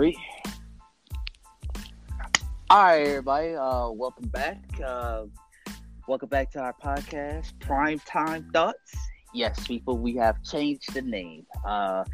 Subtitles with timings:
[0.00, 0.16] three.
[2.70, 3.54] All right, everybody.
[3.54, 4.58] Uh, welcome back.
[4.82, 5.24] Uh,
[6.08, 8.94] welcome back to our podcast, Prime Time Thoughts.
[9.34, 11.44] Yes, people, we have changed the name.
[11.66, 12.04] Uh,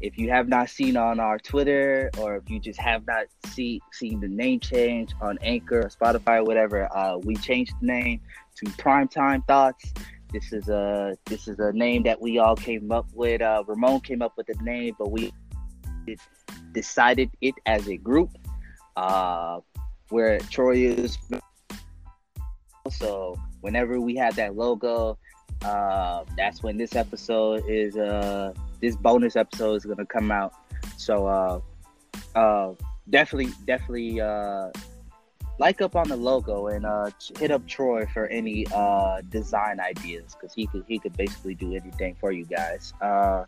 [0.00, 3.80] if you have not seen on our Twitter, or if you just have not see,
[3.92, 8.20] seen the name change on Anchor, or Spotify, whatever, uh, we changed the name
[8.58, 9.92] to Prime Time Thoughts.
[10.32, 13.42] This is a this is a name that we all came up with.
[13.42, 15.32] Uh, Ramon came up with the name, but we
[16.74, 18.30] decided it as a group.
[18.96, 19.60] Uh,
[20.10, 21.18] where Troy is.
[22.90, 25.18] So whenever we have that logo,
[25.64, 27.96] uh, that's when this episode is.
[27.96, 28.52] Uh,
[28.84, 30.52] this bonus episode is gonna come out.
[30.98, 31.60] So uh,
[32.38, 32.74] uh,
[33.08, 34.70] definitely, definitely uh,
[35.58, 40.34] like up on the logo and uh, hit up Troy for any uh, design ideas
[40.34, 42.92] because he could he could basically do anything for you guys.
[43.00, 43.44] Uh,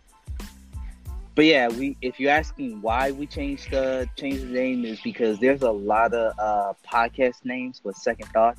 [1.37, 5.39] but yeah, we if you're asking why we changed the changed the name is because
[5.39, 8.59] there's a lot of uh, podcast names with second thoughts,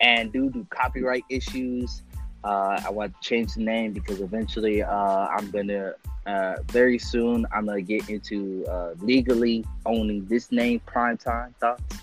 [0.00, 2.02] and due to copyright issues,
[2.42, 5.92] uh, I want to change the name because eventually uh, I'm gonna
[6.24, 11.98] uh, very soon I'm gonna get into uh, legally owning this name, Primetime Thoughts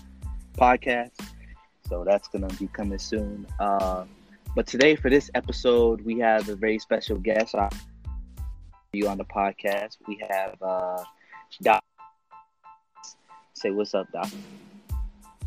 [0.56, 1.10] Podcast.
[1.88, 3.48] So that's gonna be coming soon.
[3.58, 4.04] Uh,
[4.54, 7.56] but today for this episode, we have a very special guest.
[7.56, 7.68] I-
[8.94, 9.98] you on the podcast.
[10.06, 11.04] We have uh,
[11.60, 11.84] Doc.
[13.52, 14.30] Say what's up, Doc.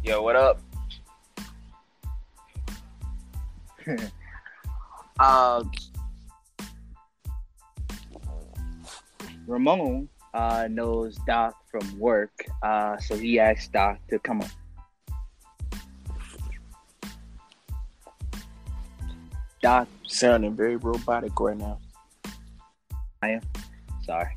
[0.03, 0.59] Yo, what up?
[5.19, 5.63] uh,
[9.47, 14.49] Ramon uh, knows Doc from work, uh, so he asked Doc to come on.
[19.63, 21.79] Doc, Sounding very robotic right now.
[23.21, 23.41] I am
[24.03, 24.35] sorry.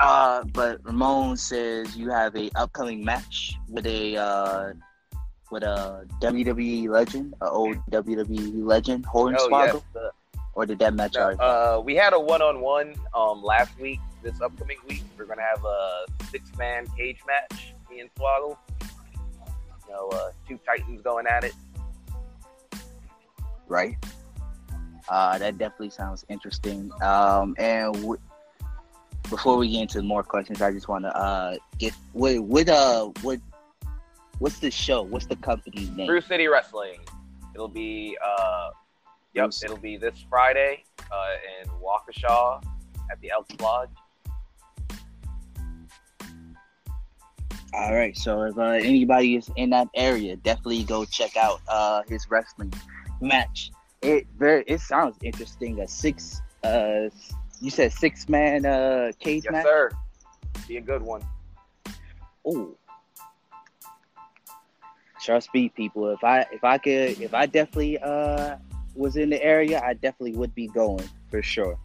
[0.00, 4.72] Uh, but Ramon says you have a upcoming match with a uh,
[5.50, 10.04] with a WWE legend, a old WWE legend, Hornswoggle, Oh, yes.
[10.04, 10.08] Uh,
[10.54, 11.40] or did that match no, already?
[11.40, 14.00] uh, we had a one-on-one um, last week.
[14.22, 17.74] This upcoming week, we're gonna have a six-man cage match.
[17.90, 18.56] Me and Swoggle.
[19.86, 21.52] You know, uh, two titans going at it.
[23.68, 23.96] right?
[25.10, 26.90] Uh, that definitely sounds interesting.
[27.02, 28.20] Um, and w-
[29.28, 33.10] before we get into more questions, I just want to uh, get what what uh
[33.22, 33.40] what
[34.38, 35.02] what's the show?
[35.02, 36.06] What's the company name?
[36.06, 37.00] Brew City Wrestling.
[37.54, 38.70] It'll be uh,
[39.34, 39.64] yep, Bruce.
[39.64, 42.62] it'll be this Friday uh, in Waukesha
[43.10, 43.90] at the Elks Lodge.
[47.72, 52.02] All right, so if uh, anybody is in that area, definitely go check out uh,
[52.08, 52.72] his wrestling
[53.20, 53.70] match.
[54.02, 55.80] It very it sounds interesting.
[55.80, 57.10] A six uh,
[57.60, 59.64] you said six man uh cage Yes, match.
[59.64, 59.90] sir.
[60.66, 61.22] Be a good one.
[62.46, 62.74] Oh,
[65.22, 66.08] trust me, people.
[66.10, 68.56] If I if I could if I definitely uh
[68.94, 71.78] was in the area, I definitely would be going for sure.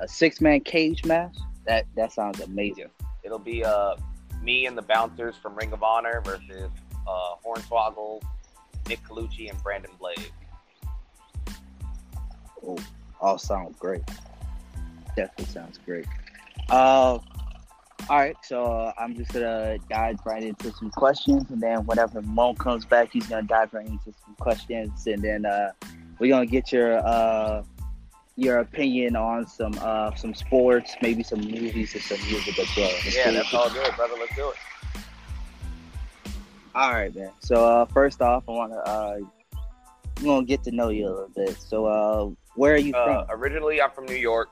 [0.00, 2.88] A six man cage match that that sounds amazing.
[3.22, 3.96] It'll be uh,
[4.42, 6.70] me and the bouncers from Ring of Honor versus
[7.06, 8.22] uh, Hornswoggle,
[8.88, 10.30] Nick Colucci, and Brandon Blade.
[12.66, 12.78] Oh,
[13.20, 14.02] all sounds great.
[15.16, 16.06] Definitely sounds great.
[16.68, 17.18] Uh,
[18.10, 22.20] all right, so uh, I'm just gonna dive right into some questions, and then whenever
[22.22, 25.72] Mo comes back, he's gonna dive right into some questions, and then uh,
[26.18, 27.62] we're gonna get your uh,
[28.36, 32.90] your opinion on some uh, some sports, maybe some movies and some music as well.
[33.04, 34.14] Let's Yeah, that's all good, brother.
[34.18, 34.56] Let's do it.
[36.74, 37.30] All right, man.
[37.38, 39.18] So uh, first off, I wanna uh,
[40.18, 41.56] I'm gonna get to know you a little bit.
[41.58, 43.40] So uh, where are you Uh, from?
[43.40, 44.48] originally, I'm from New York.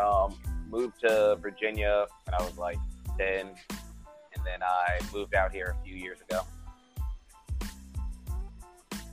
[0.00, 0.36] Um,
[0.68, 2.78] moved to Virginia when I was like
[3.18, 6.40] 10, and then I moved out here a few years ago.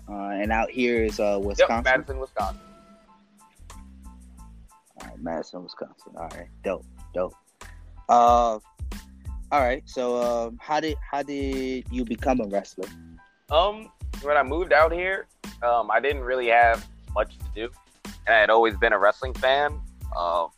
[0.10, 1.84] Uh, and out here is uh, Yep, Wisconsin.
[1.84, 2.62] Madison, Wisconsin.
[5.02, 6.14] All right, Madison, Wisconsin.
[6.18, 7.34] All right, dope, dope.
[8.10, 8.60] Uh,
[9.52, 9.84] all right.
[9.86, 12.90] So, um, how did how did you become a wrestler?
[13.50, 13.90] Um,
[14.22, 15.28] when I moved out here,
[15.64, 17.70] um, I didn't really have much to do,
[18.26, 19.80] and I had always been a wrestling fan.
[20.18, 20.50] Um,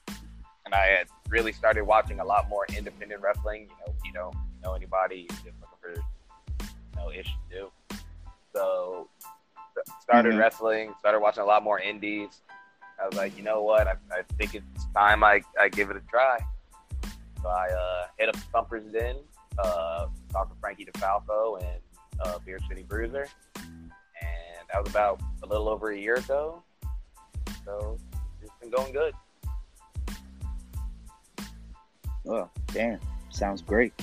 [0.66, 3.64] and I had really started watching a lot more independent wrestling.
[3.70, 7.72] You know, you don't know anybody, you're just looking for you know ish to do.
[8.54, 9.10] So
[10.02, 10.40] started Mhm.
[10.40, 12.42] wrestling, started watching a lot more indies.
[13.02, 13.88] I was like, you know what?
[13.88, 16.38] I, I think it's time I, I give it a try.
[17.42, 19.18] So I uh, hit up Thumpers Den,
[19.60, 21.82] uh, talked to Frankie DeFalco and
[22.22, 23.28] uh, Beer City Bruiser,
[24.74, 26.64] that was about a little over a year ago.
[27.64, 27.98] So
[28.42, 29.14] it's been going good.
[32.28, 33.00] Oh, damn.
[33.30, 33.94] sounds great.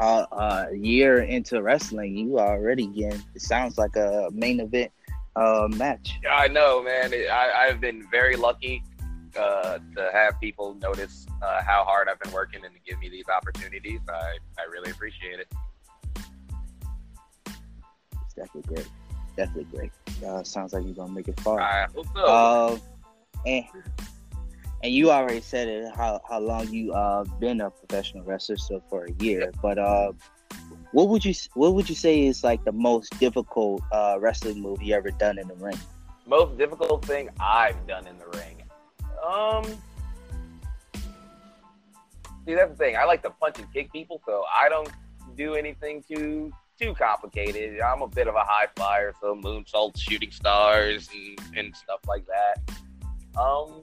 [0.00, 3.22] Uh, uh, a year into wrestling, you already getting.
[3.34, 4.90] It sounds like a main event
[5.36, 6.18] uh, match.
[6.24, 7.12] Yeah, I know, man.
[7.14, 8.82] I, I've been very lucky
[9.38, 13.08] uh, to have people notice uh, how hard I've been working and to give me
[13.08, 14.00] these opportunities.
[14.08, 15.52] I, I really appreciate it.
[17.46, 18.88] It's definitely great.
[19.36, 19.92] Definitely great.
[20.24, 21.60] Uh, sounds like you're gonna make it far.
[21.60, 22.24] I hope so.
[22.24, 22.78] Uh,
[23.46, 23.64] and
[24.82, 28.82] and you already said it how, how long you uh been a professional wrestler so
[28.90, 30.12] for a year but uh
[30.92, 34.82] what would you what would you say is like the most difficult uh wrestling move
[34.82, 35.78] you ever done in the ring
[36.26, 38.62] Most difficult thing I've done in the ring.
[39.26, 39.64] Um,
[42.46, 42.96] see, that's the thing.
[42.96, 44.88] I like to punch and kick people, so I don't
[45.36, 47.80] do anything too too complicated.
[47.80, 52.26] I'm a bit of a high flyer, so moonsaults, shooting stars, and, and stuff like
[52.26, 53.40] that.
[53.40, 53.82] Um,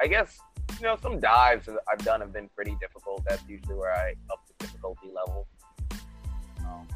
[0.00, 0.38] I guess
[0.78, 3.24] you know some dives I've done have been pretty difficult.
[3.28, 5.46] That's usually where I up the difficulty level.
[6.60, 6.88] Um,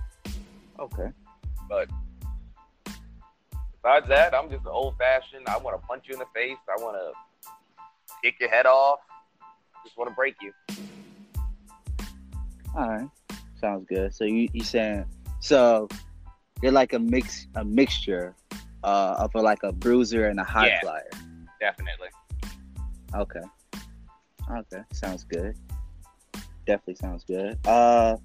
[0.79, 1.13] okay
[1.69, 1.89] but
[3.73, 5.47] besides that, I'm just old fashioned.
[5.47, 6.57] I want to punch you in the face.
[6.69, 7.51] I want to
[8.23, 9.01] kick your head off.
[9.85, 10.53] Just want to break you.
[12.77, 13.09] all right
[13.61, 15.05] sounds good so you you saying
[15.41, 15.89] so
[16.63, 18.35] you're like a mix a mixture
[18.85, 20.81] uh of a, like a bruiser and a high Yeah.
[20.81, 21.11] flyer
[21.61, 22.09] Definitely.
[23.15, 23.41] Okay.
[24.49, 24.83] Okay.
[24.93, 25.57] Sounds good.
[26.67, 27.59] Definitely sounds good.
[27.67, 28.17] Uh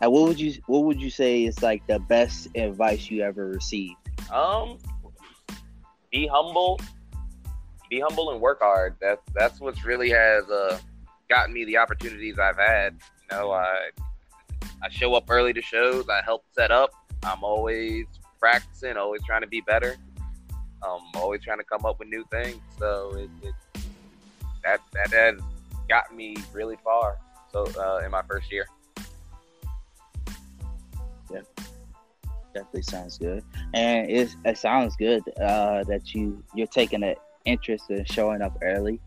[0.00, 3.46] and what would you what would you say is like the best advice you ever
[3.46, 3.96] received?
[4.32, 4.78] Um,
[6.10, 6.80] be humble.
[7.90, 8.96] Be humble and work hard.
[9.00, 10.78] That's that's what's really has uh,
[11.28, 12.94] gotten me the opportunities I've had.
[13.30, 13.90] You know, I
[14.82, 16.08] I show up early to shows.
[16.08, 16.90] I help set up.
[17.22, 18.06] I'm always
[18.38, 19.96] practicing, always trying to be better.
[20.82, 22.60] I'm always trying to come up with new things.
[22.78, 23.54] So it, it
[24.64, 25.40] that that has
[25.88, 27.18] gotten me really far.
[27.52, 28.66] So uh, in my first year.
[31.30, 31.40] Yeah,
[32.54, 33.44] definitely sounds good.
[33.74, 38.56] And it it sounds good uh that you you're taking an interest in showing up
[38.62, 39.00] early.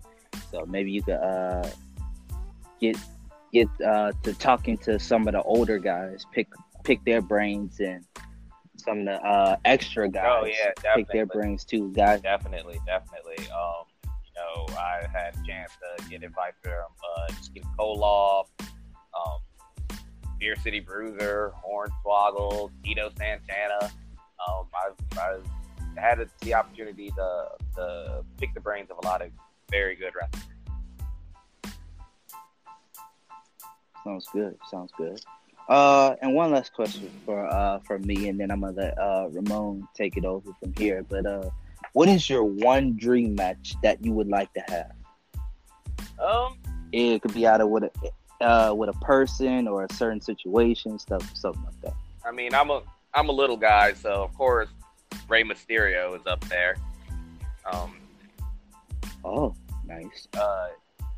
[0.52, 1.68] So maybe you could uh
[2.80, 2.98] get
[3.53, 6.47] get uh to talking to some of the older guys, pick
[6.83, 8.03] pick their brains and
[8.75, 10.25] some of the uh extra guys.
[10.25, 12.21] Oh yeah, pick their brains too, guys.
[12.21, 13.38] Definitely, definitely.
[13.51, 19.39] Um, you know, I had a chance to get advice from uh, Steve Koloff, um,
[20.39, 23.91] Beer City Bruiser, Hornswoggle, Tito Santana.
[24.47, 25.45] Um, I've, I've
[25.95, 29.29] had the opportunity to, to pick the brains of a lot of
[29.69, 30.52] very good wrestlers.
[34.03, 34.57] Sounds good.
[34.69, 35.19] Sounds good.
[35.69, 39.27] Uh, and one last question for uh for me, and then I'm gonna let uh
[39.31, 41.05] Ramon take it over from here.
[41.07, 41.50] But uh,
[41.94, 44.91] what is your one dream match that you would like to have?
[46.19, 46.57] Um,
[46.91, 51.23] It could be either with a uh with a person or a certain situation, stuff,
[51.33, 51.94] something like that.
[52.25, 52.81] I mean, I'm a
[53.13, 54.69] I'm a little guy, so of course
[55.29, 56.75] Rey Mysterio is up there.
[57.71, 57.95] Um,
[59.23, 59.55] Oh,
[59.85, 60.27] nice.
[60.38, 60.67] uh,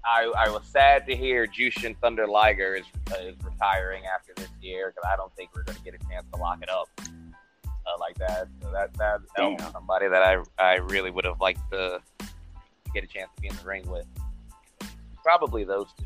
[0.06, 4.50] I, I was sad to hear Jushin Thunder Liger is, uh, is retiring after this
[4.62, 6.88] year because I don't think we're going to get a chance to lock it up
[7.86, 8.48] uh, like that.
[8.62, 12.02] So that that, that was somebody that I I really would have liked to
[12.94, 14.06] get a chance to be in the ring with.
[15.24, 16.06] Probably those two.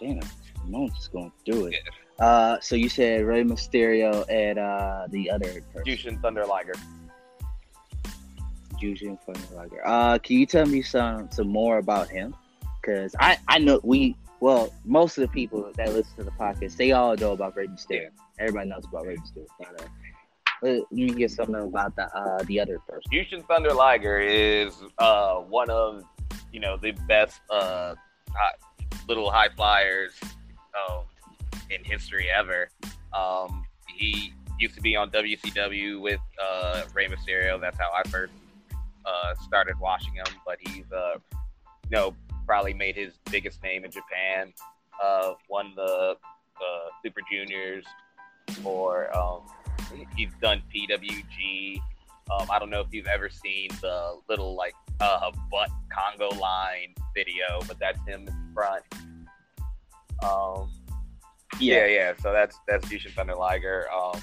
[0.00, 0.20] Damn,
[0.90, 1.76] just going through it.
[2.20, 5.84] Uh, so you said Rey Mysterio and uh the other person.
[5.84, 6.74] Jushin Thunder Liger.
[8.84, 9.82] Jushin Thunder Liger.
[9.84, 12.34] Uh, can you tell me some some more about him?
[12.80, 16.76] Because I I know we well most of the people that listen to the podcast
[16.76, 18.10] they all know about Rey Mysterio.
[18.38, 19.46] Everybody knows about Rey Mysterio.
[19.58, 19.86] But, uh,
[20.62, 23.10] let, me get something about the uh the other person.
[23.12, 26.04] Jushin Thunder Liger is uh, one of
[26.52, 27.94] you know the best uh,
[29.08, 30.12] little high flyers
[30.88, 31.02] um,
[31.70, 32.70] in history ever.
[33.12, 37.60] Um, he used to be on WCW with uh, Rey Mysterio.
[37.60, 38.32] That's how I first
[39.06, 40.26] uh, started watching him.
[40.46, 42.14] But he's uh, you know
[42.46, 44.52] probably made his biggest name in Japan.
[45.02, 46.16] Uh, won the
[46.56, 47.84] uh, Super Juniors
[48.62, 49.42] for um,
[50.16, 51.80] he's done PWG.
[52.30, 56.94] Um, I don't know if you've ever seen the little like uh, butt Congo line
[57.14, 58.82] video, but that's him in front.
[60.22, 60.70] Um,
[61.60, 62.12] yeah, yeah.
[62.20, 63.86] So that's that's Jushin Thunder Liger.
[63.92, 64.20] Um,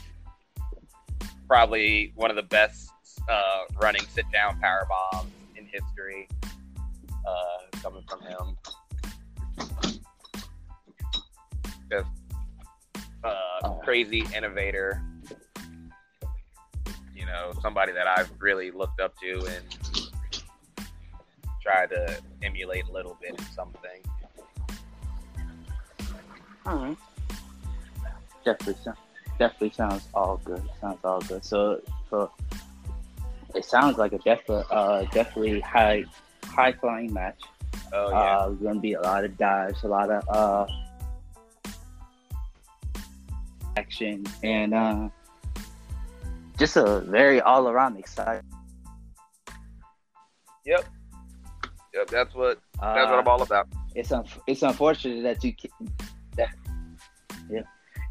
[1.47, 2.90] probably one of the best
[3.29, 6.27] uh, running sit down power bombs in history.
[7.25, 8.57] Uh, coming from him.
[11.89, 12.07] Just
[13.23, 15.01] uh, crazy innovator.
[17.15, 20.09] You know, somebody that I've really looked up to and
[21.61, 24.01] try to emulate a little bit in something.
[26.65, 26.97] All right.
[28.43, 28.97] Definitely, sounds
[29.37, 30.63] definitely sounds all good.
[30.79, 31.45] Sounds all good.
[31.45, 32.31] So, so
[33.55, 36.03] it sounds like a definitely, uh, definitely high,
[36.45, 37.39] high flying match.
[37.93, 40.65] Oh yeah, Uh, there's gonna be a lot of dives, a lot of uh,
[43.77, 45.09] action, and uh,
[46.57, 48.43] just a very all around exciting.
[50.65, 50.85] yep,
[51.93, 52.07] yep.
[52.07, 53.67] That's what Uh, that's what I'm all about.
[53.95, 55.69] it's un- it's unfortunate that you can,
[56.37, 56.49] that
[57.49, 57.61] yeah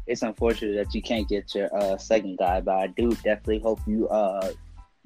[0.07, 3.79] it's unfortunate that you can't get your uh second guy but i do definitely hope
[3.87, 4.51] you uh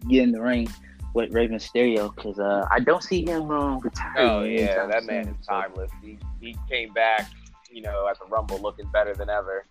[0.09, 0.67] get in the ring
[1.13, 4.29] with Rey Mysterio because uh I don't see him um, retiring.
[4.29, 5.91] Oh yeah, that man soon, is so- timeless.
[6.01, 7.29] He he came back,
[7.71, 9.65] you know, at the Rumble looking better than ever.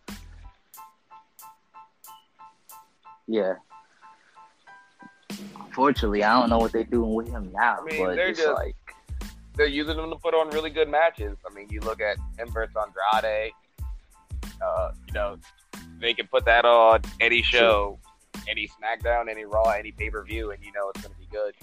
[3.27, 3.55] Yeah.
[5.59, 8.39] Unfortunately, I don't know what they're doing with him now, I mean, but they're it's
[8.41, 8.77] just- like
[9.57, 11.37] They're using him to put on really good matches.
[11.49, 13.53] I mean, you look at him versus Andrade.
[14.63, 15.37] Uh, you know,
[16.01, 17.99] they can put that on any show,
[18.49, 21.29] any SmackDown, any Raw, any pay per view, and you know it's going to be
[21.31, 21.55] good.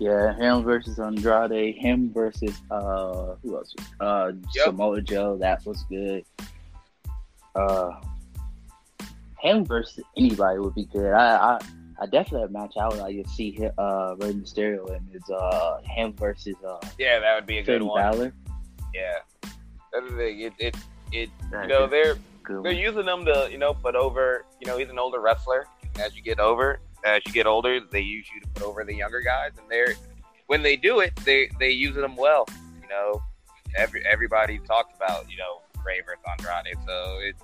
[0.00, 3.74] yeah, him versus Andrade, him versus uh who else?
[4.00, 4.64] Uh Yep.
[4.66, 6.24] Samoa Joe, that was good.
[7.54, 7.92] Uh
[9.40, 11.12] him versus anybody would be good.
[11.12, 11.58] I I,
[12.00, 15.30] I definitely have a match I would like to see uh Rey Mysterio and it's
[15.30, 18.02] uh him versus uh Yeah, that would be a good one.
[18.02, 18.32] Balor.
[18.92, 19.18] Yeah,
[19.92, 20.40] that's the thing.
[20.40, 20.76] It it
[21.12, 21.30] it.
[21.52, 24.44] You know, they're good they're using him to you know put over.
[24.60, 25.66] You know, he's an older wrestler.
[26.00, 28.94] As you get over, as you get older, they use you to put over the
[28.94, 29.94] younger guys, and they're
[30.46, 32.46] when they do it, they they use them well.
[32.82, 33.22] You know,
[33.76, 37.42] every everybody talks about you know Rey versus Andrade, so it's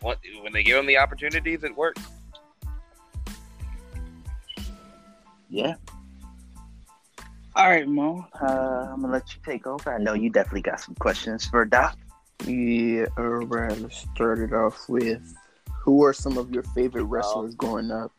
[0.00, 2.02] when when they give them the opportunities, it works.
[5.48, 5.74] Yeah.
[7.56, 8.26] All right, Mo.
[8.40, 9.92] Uh, I'm gonna let you take over.
[9.92, 11.96] I know you definitely got some questions for Doc.
[12.46, 13.78] Yeah, all right.
[13.78, 15.34] Let's start it off with
[15.82, 18.12] who are some of your favorite wrestlers growing up?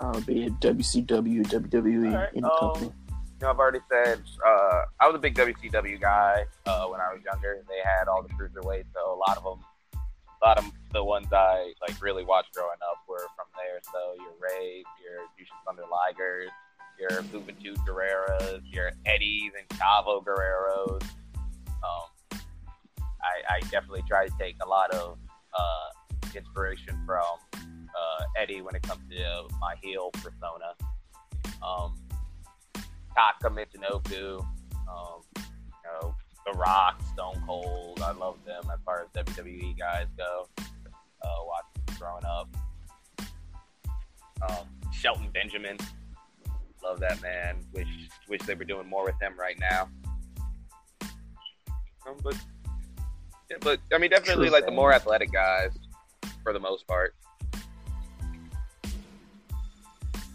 [0.00, 2.86] Uh, be it WCW, WWE, right, any um, company.
[2.86, 7.12] You know, I've already said uh, I was a big WCW guy uh, when I
[7.12, 7.62] was younger.
[7.68, 9.64] They had all the cruiserweights, so a lot of them,
[9.94, 13.80] a lot of the ones I like really watched growing up were from there.
[13.84, 16.48] So your Reys, your Jushin Thunder Ligers,
[16.98, 21.02] your Juventud Guerreras, your Eddies and Chavo Guerreros.
[21.82, 22.11] Um,
[23.22, 25.18] I, I definitely try to take a lot of
[25.58, 30.74] uh, inspiration from uh, Eddie when it comes to my heel persona.
[31.62, 31.94] Um,
[33.14, 35.42] Taka Michinoku, um, you
[35.84, 36.14] know,
[36.46, 38.00] The Rock, Stone Cold.
[38.02, 40.48] I love them as far as WWE guys go.
[40.58, 42.48] Uh, watching growing up.
[44.48, 45.76] Um, Shelton Benjamin,
[46.82, 47.58] love that man.
[47.72, 47.86] Wish
[48.28, 49.88] wish they were doing more with him right now.
[52.06, 52.36] Um, but
[53.60, 55.70] but I mean, definitely True like the more athletic guys
[56.42, 57.14] for the most part.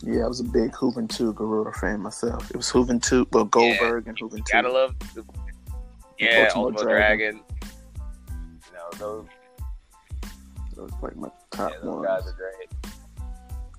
[0.04, 2.50] Yeah, I was a big Juventud Guerrero fan myself.
[2.52, 4.52] It was Juventud, well, Goldberg and You Juventud.
[4.52, 5.24] gotta love, the,
[6.20, 7.42] yeah, Ultimo Dragon.
[7.42, 7.42] Dragon.
[8.72, 9.26] You know those,
[10.76, 12.36] Those like my top yeah, those ones guys are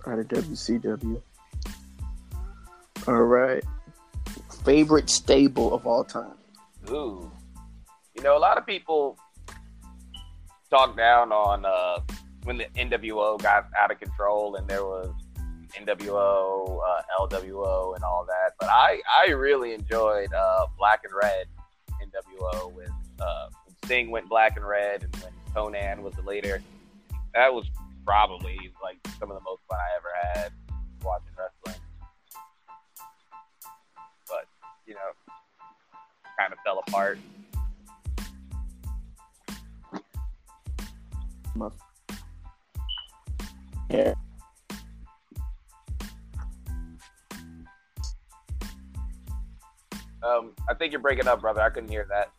[0.04, 0.12] great.
[0.12, 1.22] out of WCW.
[3.06, 3.64] All right.
[4.64, 6.34] Favorite stable of all time?
[6.90, 7.30] Ooh,
[8.14, 9.16] you know, a lot of people
[10.70, 12.00] talk down on uh,
[12.44, 15.12] when the NWO got out of control and there was
[15.78, 18.52] NWO, uh, LWO, and all that.
[18.58, 21.46] But I, I really enjoyed uh, Black and Red
[22.02, 26.62] NWO with uh, when Sting went Black and Red and when Konnan was the leader.
[27.34, 27.66] That was
[28.06, 30.08] probably like some of the most fun I ever
[30.40, 30.52] had
[31.02, 31.80] watching wrestling.
[34.26, 34.46] But
[34.86, 35.34] you know,
[36.38, 37.18] kind of fell apart.
[41.58, 41.70] My
[43.90, 44.14] yeah.
[50.22, 51.60] Um, I think you're breaking up, brother.
[51.60, 52.30] I couldn't hear that.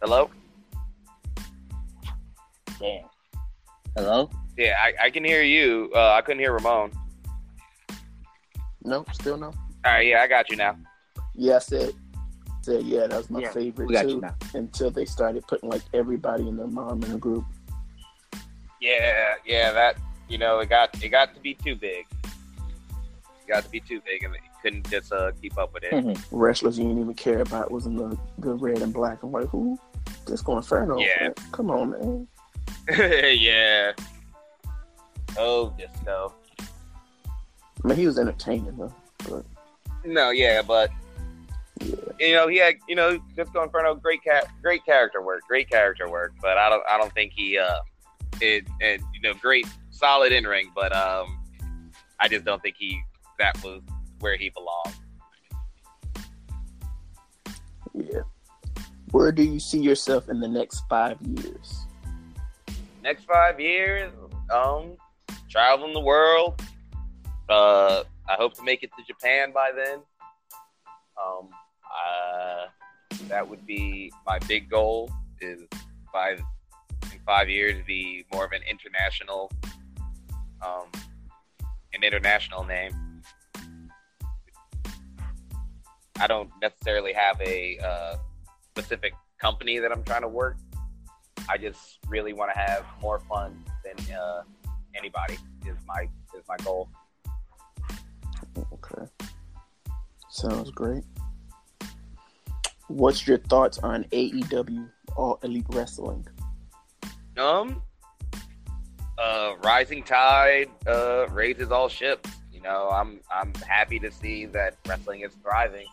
[0.00, 0.30] Hello?
[2.78, 3.04] Damn.
[3.96, 4.30] Hello.
[4.56, 5.90] Yeah, I, I can hear you.
[5.94, 6.92] Uh, I couldn't hear Ramon.
[8.84, 9.46] No, still no.
[9.46, 9.54] All
[9.84, 10.76] right, yeah, I got you now.
[11.34, 11.58] Yeah, I
[12.62, 14.22] said, said yeah, that was my Yeah, favorite too.
[14.54, 17.44] Until they started putting like everybody and their mom in a group.
[18.80, 19.98] Yeah, yeah, that
[20.28, 22.06] you know, it got it got to be too big.
[22.24, 26.18] It got to be too big, and it couldn't just uh, keep up with it.
[26.30, 29.48] Wrestlers you didn't even care about was in the, the red and black and white.
[29.48, 29.78] Who?
[30.06, 30.98] just Disco Inferno.
[30.98, 31.30] Yeah.
[31.52, 32.28] Come on, man.
[33.38, 33.92] yeah,
[35.38, 36.34] Oh, disco.
[37.84, 38.94] I mean, he was entertaining though.
[39.28, 39.44] But
[40.04, 40.98] No, yeah, but yeah,
[42.18, 46.08] you know he had you know Disco Inferno great cat great character work, great character
[46.08, 46.32] work.
[46.40, 47.80] But I don't I don't think he uh
[48.40, 51.40] it and you know great solid in ring, but um
[52.18, 53.00] I just don't think he
[53.38, 53.80] that was
[54.20, 54.94] where he belonged.
[57.94, 58.20] yeah.
[59.10, 61.86] Where do you see yourself in the next five years?
[63.02, 64.12] next five years,
[64.52, 64.96] um,
[65.48, 66.60] traveling the world.
[67.48, 70.00] Uh, I hope to make it to Japan by then.
[71.20, 71.48] Um,
[71.90, 72.66] uh,
[73.28, 75.10] that would be my big goal.
[75.40, 75.62] Is
[76.12, 79.50] by in five years be more of an international,
[80.64, 80.86] um,
[81.94, 83.22] an international name.
[86.18, 88.16] I don't necessarily have a uh,
[88.72, 90.56] specific company that I'm trying to work
[91.50, 94.42] I just really want to have more fun than uh,
[94.94, 95.34] anybody.
[95.66, 96.88] Is my is my goal.
[98.72, 99.10] Okay.
[100.28, 101.02] Sounds great.
[102.90, 106.26] What's your thoughts on AEW All Elite Wrestling?
[107.38, 107.80] Um,
[109.16, 112.28] uh, rising tide uh, raises all ships.
[112.52, 115.86] You know, I'm I'm happy to see that wrestling is thriving.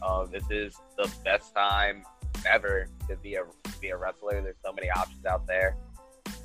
[0.00, 2.02] Uh, this is the best time
[2.46, 3.42] ever to be a
[3.82, 4.40] be a wrestler.
[4.40, 5.76] There's so many options out there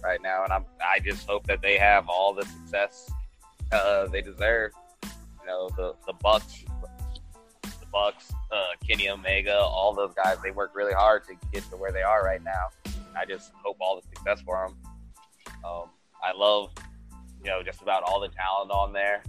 [0.03, 3.10] right now, and I'm I just hope that they have all the success
[3.72, 4.74] uh, they deserve.
[5.03, 6.65] You know, the the Bucks,
[7.93, 10.38] Bucks, uh, Kenny Omega, all those guys.
[10.43, 12.93] They work really hard to get to where they are right now.
[13.15, 14.77] I just hope all the success for them.
[15.63, 15.89] Um,
[16.21, 16.71] I love,
[17.43, 19.23] you know, just about all the talent on there.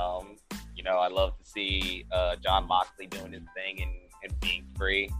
[0.00, 0.36] Um,
[0.74, 3.92] you know, I love to see uh, Jon Moxley doing his thing and,
[4.24, 5.10] and being free.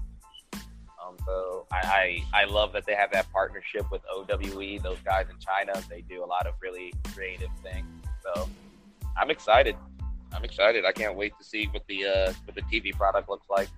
[0.54, 4.78] Um, so I, I I love that they have that partnership with OWE.
[4.82, 7.86] Those guys in China, they do a lot of really creative things.
[8.23, 8.49] So
[9.16, 9.76] I'm excited.
[10.32, 10.84] I'm excited.
[10.84, 13.69] I can't wait to see what the uh, what the TV product looks like.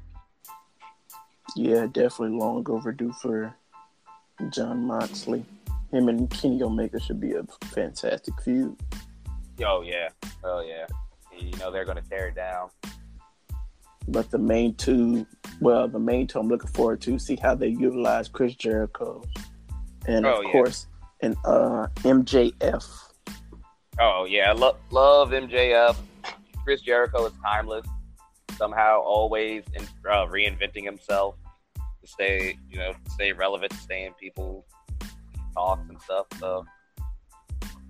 [1.57, 3.55] Yeah, definitely long overdue for
[4.51, 5.45] Jon Moxley.
[5.93, 8.77] Him and Kenny Omega should be a fantastic feud.
[9.65, 10.09] Oh yeah,
[10.45, 10.87] oh yeah.
[11.39, 12.69] You know they're gonna tear it down.
[14.09, 15.27] But the main two,
[15.61, 19.23] well, the main two I'm looking forward to see how they utilize Chris Jericho,
[20.07, 20.53] and Oh, of yeah.
[20.53, 20.87] course,
[21.21, 22.85] and uh, MJF.
[24.01, 25.97] Oh yeah, I lo- love MJF.
[26.69, 27.87] Chris Jericho is timeless.
[28.59, 31.35] Somehow, always in, uh, reinventing himself
[31.75, 34.67] to stay, you know, stay relevant, stay in people's
[35.55, 36.27] talks and stuff.
[36.39, 36.67] So,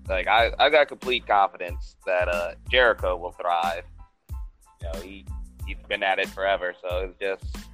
[0.09, 3.83] like, I, I got complete confidence that uh, Jericho will thrive.
[4.81, 5.27] You know, he
[5.67, 7.67] he's been at it forever, so it's just,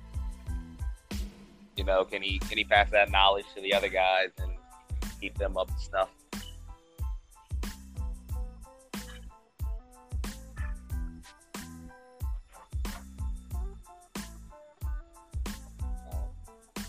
[1.76, 4.52] you know, can he can he pass that knowledge to the other guys and
[5.20, 6.08] keep them up to snuff?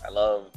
[0.06, 0.50] I love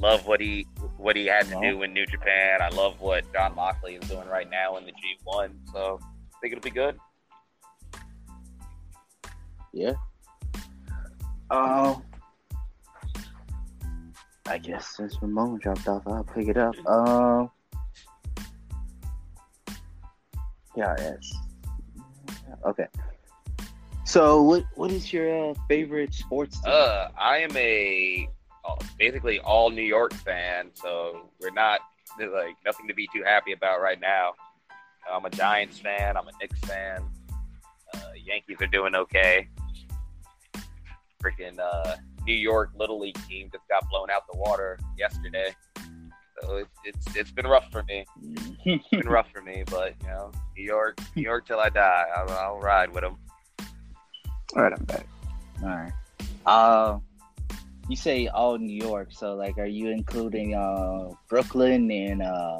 [0.00, 2.60] love what he what he had to do in New Japan.
[2.62, 5.50] I love what Jon Moxley is doing right now in the G1.
[5.72, 6.98] So I think it'll be good.
[9.72, 9.94] Yeah.
[11.50, 12.02] Um.
[14.46, 16.74] I guess since Ramon dropped off, I'll pick it up.
[16.86, 17.50] Um.
[20.76, 20.94] Yeah.
[20.98, 21.32] Yes.
[22.64, 22.86] Okay.
[24.04, 26.72] So, what what is your uh, favorite sports team?
[26.74, 28.26] Uh, I am a
[28.68, 31.80] uh, basically all New York fan, so we're not
[32.18, 34.32] like nothing to be too happy about right now.
[35.10, 36.16] I'm a Giants fan.
[36.16, 37.02] I'm a Knicks fan.
[37.94, 39.48] Uh, Yankees are doing okay.
[41.22, 45.54] Freaking uh, New York Little League team just got blown out the water yesterday,
[46.40, 48.04] so it, it's it's been rough for me.
[48.64, 52.04] It's been rough for me, but you know, New York, New York till I die.
[52.14, 53.16] I'll, I'll ride with them.
[54.54, 55.06] All right, I'm back.
[55.62, 55.92] All right.
[56.46, 56.98] Uh,
[57.88, 62.58] you say all New York, so like, are you including uh Brooklyn and uh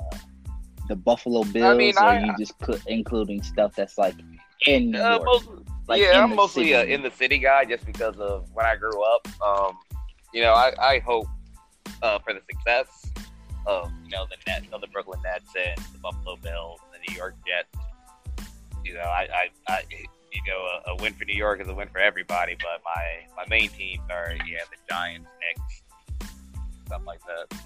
[0.88, 4.14] the Buffalo Bills, mean, or I- you just cl- including stuff that's like
[4.66, 5.24] in New Uh, York?
[5.26, 5.48] most,
[5.86, 9.02] Like, yeah, I'm mostly a in the city guy just because of when I grew
[9.02, 9.28] up.
[9.42, 9.78] Um,
[10.34, 11.26] you know, I, I hope
[12.02, 13.10] uh, for the success
[13.66, 17.10] of you know the Nets, of the Brooklyn Nets and the Buffalo Bills, and the
[17.12, 17.74] New York Jets.
[18.84, 19.28] You know, I,
[19.68, 19.82] I, I
[20.32, 23.26] you know, a, a win for New York is a win for everybody, but my
[23.36, 25.82] my main teams are yeah the Giants, Knicks,
[26.86, 27.58] stuff like that.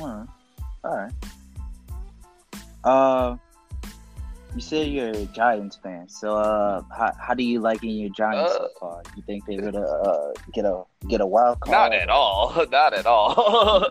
[0.00, 0.26] All right.
[0.84, 1.12] All right.
[2.84, 3.36] Uh,
[4.54, 8.10] you say you're a Giants fan, so uh, how, how do you like in your
[8.10, 9.02] Giants so Uh, far?
[9.16, 11.72] You think they're gonna uh, get a get a wild card?
[11.72, 13.84] Not at all, not at all.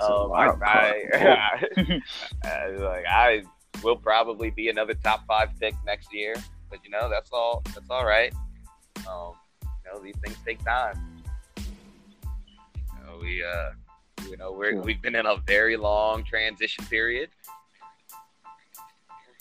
[0.00, 2.02] Um, I, I, card.
[2.44, 3.44] I, like I
[3.82, 6.34] will probably be another top five pick next year,
[6.70, 7.62] but you know that's all.
[7.74, 8.32] That's all right.
[9.08, 9.32] Um,
[9.62, 11.22] you know these things take time.
[11.56, 13.70] You know, we uh,
[14.28, 17.30] you know we're, we've been in a very long transition period,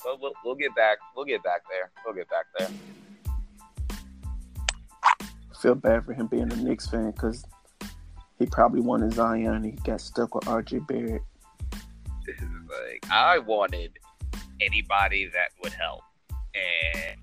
[0.03, 0.97] but we'll, we'll get back.
[1.15, 1.91] We'll get back there.
[2.05, 2.69] We'll get back there.
[5.63, 7.45] feel bad for him being a Knicks fan because
[8.37, 9.55] he probably wanted Zion.
[9.55, 11.21] and He got stuck with RJ Barrett.
[12.25, 13.97] This is like I wanted
[14.61, 16.01] anybody that would help,
[16.55, 17.15] and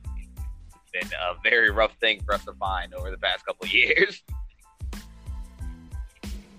[0.93, 3.73] it's been a very rough thing for us to find over the past couple of
[3.73, 4.23] years.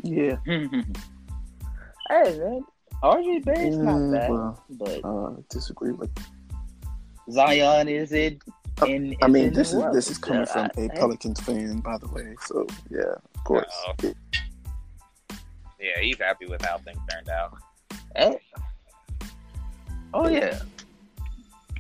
[0.04, 0.84] Yeah, hey
[2.10, 2.66] man,
[3.04, 6.10] RJ Barrett's not Mm, bad, well, but uh, disagree with.
[7.30, 8.42] Zion is it?
[8.82, 9.94] Uh, In, I is mean, this is world.
[9.96, 12.36] this is coming So, from I- a hey, Pelicans fan, by the way.
[12.48, 13.72] So yeah, of course.
[13.90, 14.14] Uh-oh.
[15.80, 17.58] Yeah, he's happy with how things turned out.
[18.16, 18.40] hey.
[20.14, 20.60] Oh yeah.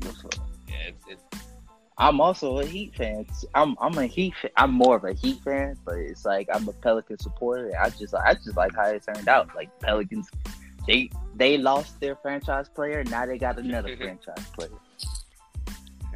[0.01, 1.23] Yeah, it's, it's
[1.97, 3.25] I'm also a Heat fan.
[3.53, 4.33] I'm I'm a Heat.
[4.41, 4.51] Fan.
[4.57, 7.71] I'm more of a Heat fan, but it's like I'm a Pelican supporter.
[7.79, 9.49] I just I just like how it turned out.
[9.55, 10.29] Like Pelicans,
[10.87, 13.03] they they lost their franchise player.
[13.03, 14.71] Now they got another franchise player.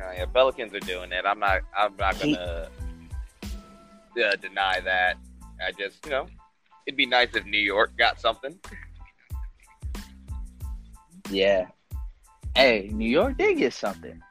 [0.02, 1.26] uh, yeah, Pelicans are doing it.
[1.26, 1.62] I'm not.
[1.78, 2.70] I'm not gonna
[4.24, 5.18] uh, deny that.
[5.66, 6.28] I just, you know,
[6.86, 8.58] it'd be nice if New York got something.
[11.30, 11.68] Yeah.
[12.56, 14.22] Hey, New York did get something.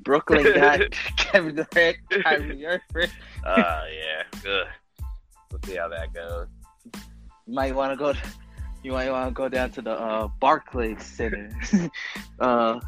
[0.00, 0.80] Brooklyn got
[1.16, 3.10] Kevin Durant, Kyrie Irving.
[3.44, 4.66] Uh, yeah, good.
[5.50, 6.46] We'll see how that goes.
[7.46, 8.14] You might want to go.
[8.82, 11.50] You might want to go down to the uh, Barclays Center.
[12.40, 12.80] uh,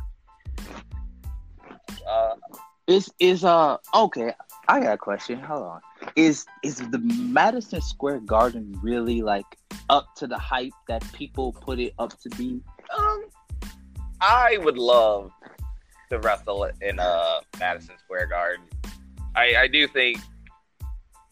[2.08, 2.34] Uh,
[2.86, 4.32] Is is uh okay?
[4.68, 5.38] I got a question.
[5.40, 5.80] Hold on.
[6.16, 9.46] Is is the Madison Square Garden really like
[9.88, 12.60] up to the hype that people put it up to be?
[12.98, 13.24] Um,
[14.24, 15.32] I would love
[16.10, 18.64] to wrestle in uh Madison Square Garden.
[19.34, 20.18] I I do think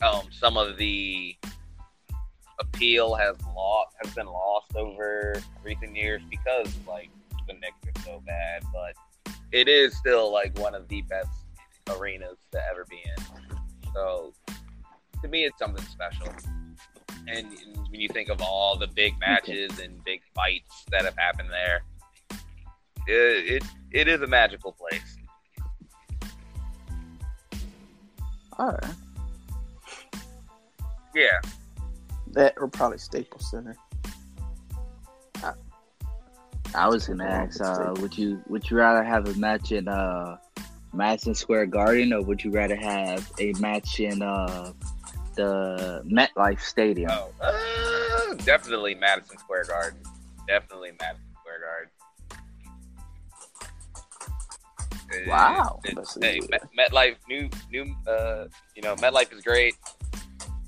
[0.03, 1.37] um some of the
[2.59, 7.11] appeal has lost has been lost over recent years because like
[7.47, 8.97] the Knicks are so bad, but
[9.53, 11.31] it is still like one of the best
[11.91, 13.57] arenas to ever be in.
[13.95, 14.33] So
[15.23, 16.27] to me, it's something special.
[17.29, 17.47] And
[17.91, 21.83] when you think of all the big matches and big fights that have happened there,
[23.07, 25.17] it it, it is a magical place.
[28.59, 28.95] All right.
[31.15, 31.41] Yeah,
[32.33, 33.77] That or probably Staples Center.
[36.73, 40.37] I was gonna ask, uh, would you would you rather have a match in uh,
[40.93, 44.73] Madison Square Garden or would you rather have a match in uh,
[45.35, 47.11] the MetLife Stadium?
[47.11, 49.99] oh, uh, definitely Madison Square Garden.
[50.47, 51.91] Definitely Madison Square Garden.
[55.27, 55.81] Wow.
[55.85, 56.41] It- That's hey.
[56.51, 59.75] Met, MetLife, new, new, uh, you know, MetLife is great,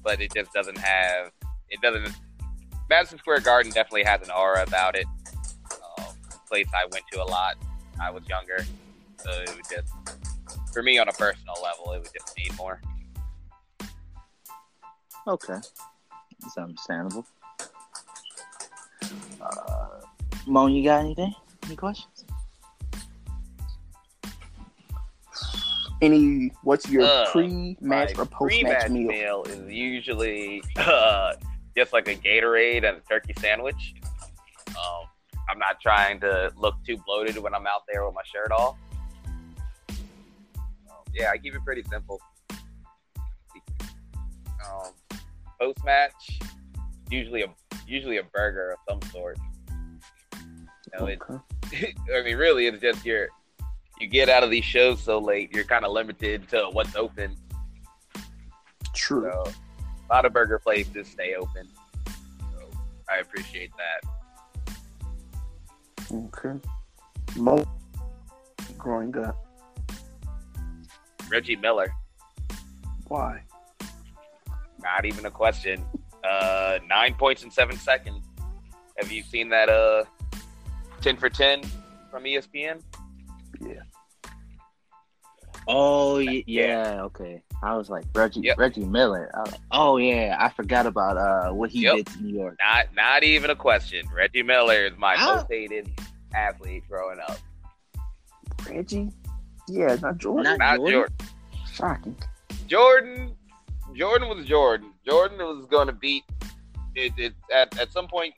[0.03, 1.31] but it just doesn't have,
[1.71, 2.15] it doesn't.
[2.91, 5.07] Madison Square Garden definitely has an aura about it.
[5.99, 6.07] Um,
[6.49, 7.57] place I went to a lot.
[7.97, 8.59] when I was younger,
[9.19, 9.93] so it would just,
[10.73, 12.81] for me on a personal level, it would just need more.
[15.27, 15.59] Okay,
[16.41, 17.25] that's understandable.
[19.41, 20.01] Uh,
[20.47, 21.33] Moan, you got anything?
[21.67, 22.12] Any questions?
[26.03, 26.51] Any?
[26.63, 29.09] What's your Uh, pre-match or post-match meal?
[29.09, 31.35] meal is usually uh,
[31.77, 33.95] just like a Gatorade and a turkey sandwich.
[34.71, 35.07] Um,
[35.49, 38.77] I'm not trying to look too bloated when I'm out there with my shirt off.
[39.89, 39.95] Um,
[41.15, 42.21] yeah, I keep it pretty simple.
[42.51, 42.59] Um,
[45.61, 46.41] Post match,
[47.11, 47.47] usually a
[47.87, 49.39] usually a burger of some sort.
[50.41, 51.21] You know, it,
[52.13, 53.29] I mean, really, it's just your
[54.03, 57.37] you get out of these shows so late, you're kind of limited to what's open.
[58.95, 59.31] True.
[59.31, 61.69] So, a lot of burger places stay open.
[62.07, 62.69] So,
[63.09, 64.75] I appreciate that.
[66.13, 66.59] Okay.
[67.37, 67.65] Mo
[68.77, 69.47] growing up.
[71.31, 71.91] Reggie Miller,
[73.09, 73.43] Why?
[74.83, 75.83] not even a question.
[76.23, 78.27] Uh, nine points in seven seconds.
[78.99, 79.69] Have you seen that?
[79.69, 80.05] Uh,
[81.01, 81.63] ten for ten
[82.11, 82.83] from ESPN.
[85.67, 85.75] Yeah.
[85.75, 86.43] Oh Yeah.
[86.47, 87.43] yeah, okay.
[87.63, 88.59] I was like Reggie Yep.
[88.59, 89.31] Reggie Miller.
[89.47, 91.97] Like, oh yeah, I forgot about uh what he Yep.
[91.97, 92.57] did to New York.
[92.63, 94.07] Not, not even a question.
[94.15, 95.37] Reggie Miller is my Ah.
[95.37, 95.89] most hated
[96.35, 97.39] athlete growing up.
[98.69, 99.11] Reggie?
[99.69, 100.45] Yeah, not Jordan.
[100.45, 100.93] Not Not Jordan?
[100.93, 101.17] Jordan.
[101.73, 102.17] Shocking.
[102.67, 103.37] Jordan,
[103.95, 104.93] Jordan was Jordan.
[105.07, 106.25] Jordan was going to beat
[106.95, 107.35] it, it.
[107.53, 108.35] At at some point,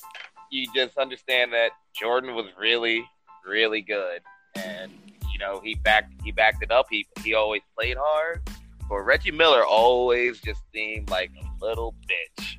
[0.50, 3.04] you just understand that Jordan was really,
[3.46, 4.20] really good,
[4.56, 4.90] and
[5.34, 6.86] you know he backed he backed it up.
[6.88, 8.48] He he always played hard,
[8.88, 12.56] but Reggie Miller always just seemed like a little bitch,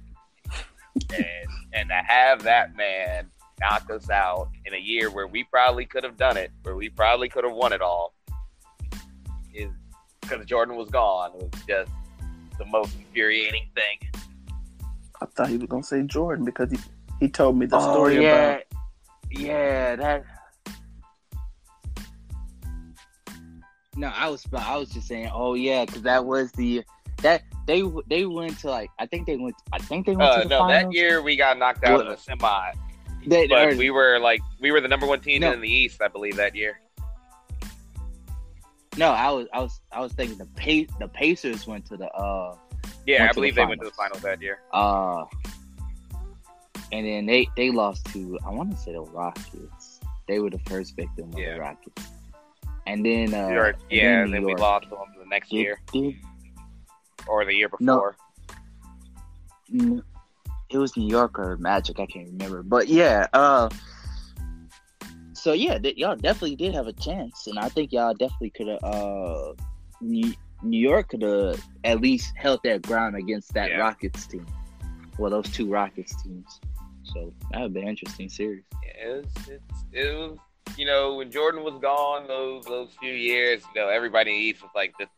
[1.15, 5.85] and and to have that man knock us out in a year where we probably
[5.85, 8.13] could have done it, where we probably could have won it all,
[9.53, 9.71] is
[10.19, 11.31] because Jordan was gone.
[11.35, 11.91] It was just
[12.59, 14.11] the most infuriating thing.
[15.21, 16.77] I thought he was gonna say Jordan because he
[17.21, 18.63] he told me the Oh story yeah, about
[19.31, 19.95] yeah.
[19.95, 20.25] That.
[23.95, 25.29] No, I was I was just saying.
[25.33, 26.83] Oh yeah, because that was the
[27.21, 30.35] that they they went to like I think they went I think they went Uh,
[30.37, 30.83] to the no, finals.
[30.91, 32.71] that year we got knocked out in the semi,
[33.25, 35.53] They- but or- we were like we were the number one team No.
[35.53, 36.79] in the East, I believe, that year.
[38.97, 42.09] no, I was I was I was thinking the pace the Pacers went to the
[42.11, 42.55] uh
[43.05, 44.19] Yeah, I to the believe they went to the finals.
[44.19, 44.59] finals that year.
[44.73, 45.23] uh
[46.91, 49.99] and then they they lost to I want to say the Rockets.
[50.27, 51.53] They were the first victim of Yeah.
[51.55, 52.07] the Rockets.
[52.87, 55.25] And then uh New York, and yeah, then and then we lost to them the
[55.25, 55.79] next did- year
[57.27, 58.15] or the year before.
[59.73, 60.03] N-
[60.69, 62.61] it was New York or Magic, I can't remember.
[62.63, 63.69] But yeah, uh
[65.33, 68.67] so yeah, th- y'all definitely did have a chance, and I think y'all definitely could
[68.67, 68.83] have.
[68.83, 69.53] Uh,
[70.01, 73.77] New-, New York could have at least held their ground against that Yeah.
[73.77, 74.45] Rockets team.
[75.19, 76.59] Well, those two Rockets teams.
[77.03, 78.63] So that would be an interesting series.
[78.83, 80.37] Yeah, it was, it's, it was,
[80.77, 84.43] you know, when Jordan was gone, those those few years, you know, everybody in the
[84.43, 85.09] East was like, this,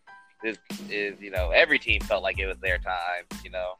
[0.43, 0.57] this
[0.89, 3.73] is, you know, every team felt like it was their time, you know.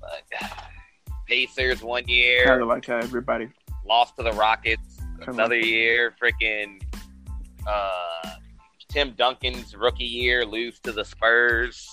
[0.00, 0.22] But
[1.28, 2.44] Pacers one year.
[2.44, 3.48] kind of like how everybody
[3.84, 4.98] lost to the Rockets.
[5.18, 6.80] Kinda Another year, freaking
[7.66, 8.30] uh,
[8.88, 11.88] Tim Duncan's rookie year, lose to the Spurs.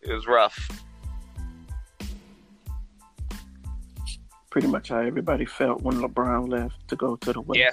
[0.00, 0.56] It was rough.
[4.50, 7.58] Pretty much how everybody felt when LeBron left to go to the West.
[7.58, 7.70] Yeah.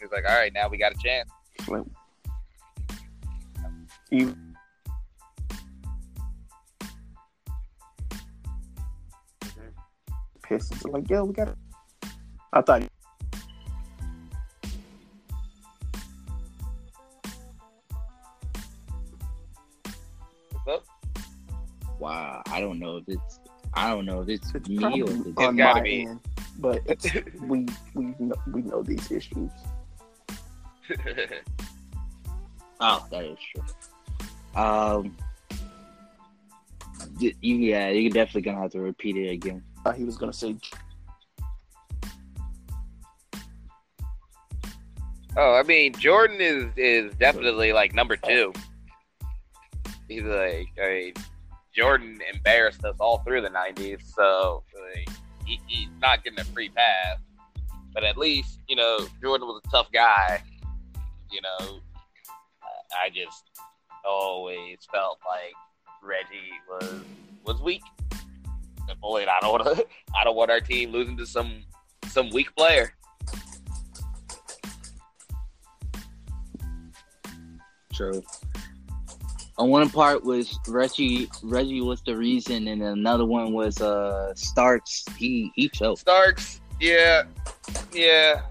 [0.00, 1.30] It was like, all right, now we got a chance.
[1.68, 1.84] Like,
[4.10, 4.46] even
[10.42, 11.56] Pistons are like, yo, we got.
[12.52, 12.82] I thought
[20.64, 20.84] What's up?
[21.98, 23.40] Wow, I don't know if it's
[23.76, 26.06] I don't know if it's, it's me or if it's on gotta my be.
[26.06, 26.20] end,
[26.58, 27.06] but it's
[27.42, 29.50] we we know, we know these issues.
[32.78, 34.62] Oh, that is true.
[34.62, 35.16] Um,
[37.18, 39.62] d- yeah, you're definitely gonna have to repeat it again.
[39.86, 40.56] Uh, he was gonna say
[45.38, 48.52] Oh, I mean, Jordan is is definitely like number two.
[50.08, 51.14] He's like, I mean,
[51.76, 54.62] Jordan embarrassed us all through the '90s, so
[55.44, 57.18] he, he's not getting a free pass.
[57.92, 60.42] But at least, you know, Jordan was a tough guy.
[61.30, 61.80] You know,
[62.62, 63.44] I- I just
[64.04, 65.54] always felt like
[66.02, 67.00] Reggie was
[67.44, 67.82] was weak.
[68.88, 69.86] And boy, I don't want to.
[70.20, 71.62] I don't want our team losing to some
[72.08, 72.92] some weak player.
[77.92, 78.22] True.
[79.58, 81.30] On one part was Reggie.
[81.42, 85.04] Reggie was the reason, and another one was uh Starks.
[85.16, 86.00] He he choked.
[86.00, 87.22] Starks, yeah,
[87.92, 88.42] yeah,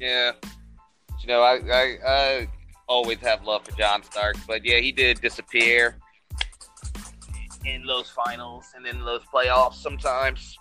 [0.00, 0.32] yeah.
[1.20, 2.48] You know, I, I, I
[2.88, 5.96] always have love for John Starks, but yeah, he did disappear
[7.64, 10.56] in those finals and in those playoffs sometimes.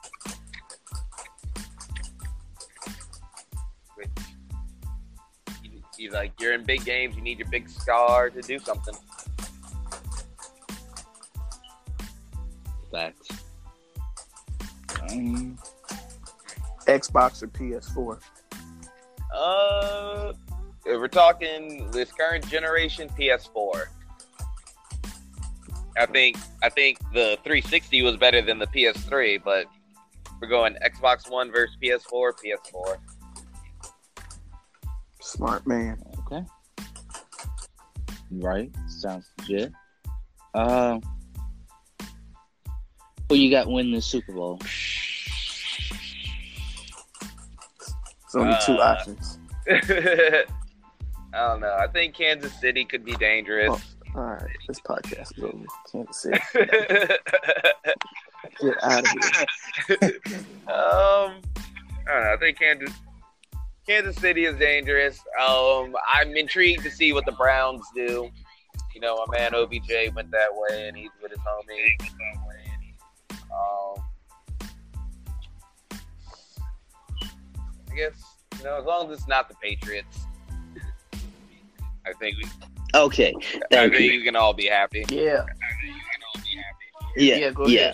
[5.99, 7.15] Which, you- He's like, you're in big games.
[7.15, 8.95] You need your big star to do something.
[12.91, 13.27] Facts.
[15.12, 15.57] Um,
[16.88, 18.19] Xbox or PS4.
[19.33, 20.33] Uh,
[20.85, 23.85] if we're talking this current generation PS4.
[25.97, 29.65] I think I think the 360 was better than the PS3, but
[30.41, 32.31] we're going Xbox One versus PS4.
[32.43, 32.97] PS4.
[35.29, 36.01] Smart man.
[36.25, 36.43] okay.
[38.31, 38.71] Right.
[38.87, 39.71] Sounds legit.
[40.55, 41.01] Um.
[43.29, 44.59] who you got win the Super Bowl?
[48.25, 49.37] It's only two Uh, options.
[49.69, 50.45] I
[51.33, 51.77] don't know.
[51.79, 53.69] I think Kansas City could be dangerous.
[54.15, 55.65] All right, this podcast is over.
[55.91, 56.39] Kansas City,
[58.59, 59.11] get out of
[59.99, 60.19] here.
[60.67, 62.33] um, I don't know.
[62.33, 62.95] I think Kansas
[63.89, 65.19] Kansas City is dangerous.
[65.43, 68.30] Um, I'm intrigued to see what the Browns do.
[68.93, 71.95] You know, my man OBJ went that way, and he's with his homie.
[73.34, 74.04] Um,
[77.91, 78.13] I guess
[78.60, 80.19] you know, as long as it's not the Patriots,
[82.06, 82.43] I think we.
[82.93, 83.34] Okay,
[83.71, 84.23] thank I think you.
[84.23, 85.04] can all be happy.
[85.10, 85.45] Yeah.
[86.36, 87.15] Be happy.
[87.17, 87.93] Yeah, yeah, yeah.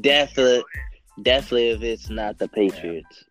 [0.00, 0.62] definitely,
[1.22, 1.70] definitely.
[1.70, 3.24] If it's not the Patriots,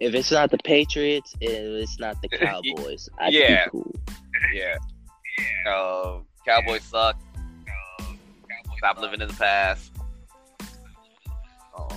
[0.00, 3.64] if it's not the Patriots, if it's not the Cowboys, I'd Yeah.
[3.64, 3.94] be cool.
[4.54, 4.76] Yeah.
[5.70, 7.16] Uh, Cowboys suck.
[7.66, 9.92] Cowboys Stop living in the past.
[11.76, 11.88] Oh,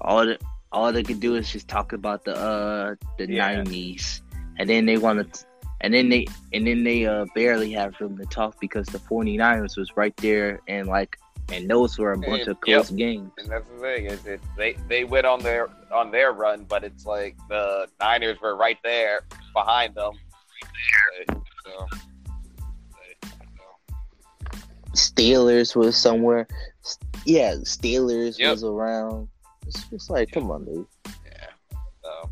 [0.00, 0.38] All the
[0.72, 3.54] all they could do is just talk about the uh the Yeah.
[3.54, 4.22] nineties,
[4.58, 5.44] and then they want to,
[5.80, 9.76] and then they and then they uh barely have room to talk because the 49ers
[9.76, 11.18] was right there and like
[11.50, 13.30] and those were a bunch And- of close games.
[13.38, 16.84] and that's the thing is it they they went on their on their run, but
[16.84, 19.22] it's like the Niners were right there
[19.54, 20.12] behind them.
[21.64, 21.86] So,
[24.94, 26.46] Steelers was somewhere.
[27.24, 28.50] Yeah, Steelers Yep.
[28.50, 29.28] was around.
[29.66, 30.86] It's just like, come on, dude.
[31.06, 31.46] yeah.
[32.02, 32.30] So,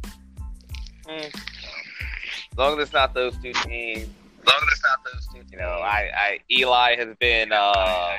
[1.06, 1.10] hmm.
[1.12, 4.08] as long as it's not those two teams.
[4.40, 5.52] As long as it's not those two teams.
[5.52, 8.12] You know, I, I Eli has been uh,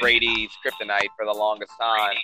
[0.00, 2.14] Brady's kryptonite for the longest time.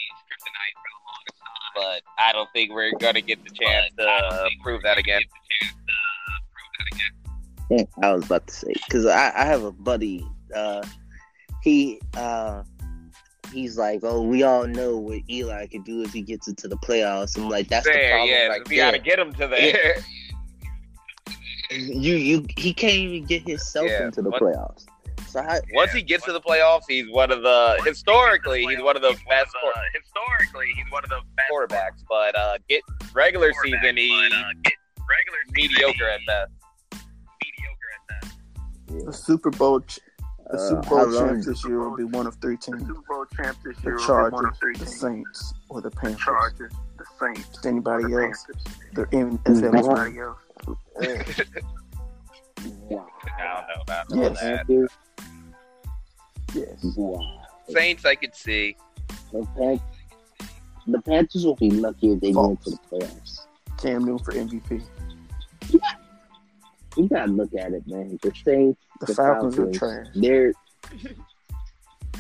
[1.75, 5.23] But I don't think we're gonna get the chance to prove that again.
[8.03, 10.27] I was about to say because I, I have a buddy.
[10.55, 10.83] Uh,
[11.63, 12.63] he uh,
[13.53, 16.77] he's like, oh, we all know what Eli can do if he gets into the
[16.77, 17.39] playoffs.
[17.39, 18.87] I'm like, that's the problem yeah, right we there.
[18.87, 19.95] gotta get him to there.
[21.71, 24.85] You you he can't even get himself Yeah, into the playoffs.
[25.33, 28.97] So how, Once he gets to the playoffs, he's one of the historically he's one
[28.97, 32.05] of the best quar- historically, he's one of the best quarterbacks.
[32.07, 32.83] But uh, get
[33.15, 34.53] regular season, he uh,
[35.09, 36.51] regular season, mediocre at he best.
[37.43, 39.07] Mediocre at best.
[39.07, 40.01] The Super Bowl, ch-
[40.51, 42.83] the uh, Super Bowl long- champs this year will be one of three The teams:
[42.87, 44.87] Super Bowl champs this the year will be one Chargers, of three the.
[44.87, 46.21] Saints, or the Panthers.
[46.21, 48.79] Chargers, the Saints, Just anybody the else, Panthers.
[48.93, 49.63] they're in Mhm.
[49.63, 49.97] NFL.
[49.97, 50.39] Anybody else?
[52.91, 53.07] Wow.
[53.39, 54.41] I don't know about Yes.
[54.41, 54.89] that.
[56.53, 56.79] Panthers?
[56.85, 56.95] Yes.
[56.97, 57.41] Wow.
[57.69, 58.77] Saints, I could see.
[59.33, 59.81] The, Pan-
[60.87, 63.47] the Panthers will be lucky if they go into the playoffs.
[63.79, 64.83] Cam Newton for MVP.
[66.97, 68.19] You gotta look at it, man.
[68.23, 70.07] The Saints, The, the Falcons, Falcons, are trash.
[70.15, 70.53] they're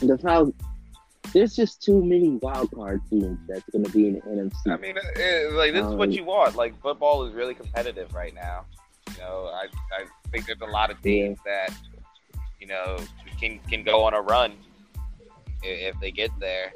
[0.01, 0.55] the Falcons.
[1.35, 4.73] There's just too many wild card teams that's gonna be in the NFC.
[4.73, 6.57] I mean, it, it- like this is what Um, you want.
[6.57, 8.65] Like football is really competitive right now.
[9.15, 11.71] You know, I I think there's a lot of teams that
[12.63, 12.97] you know
[13.41, 14.53] can can go on a run
[15.65, 16.73] if they get there.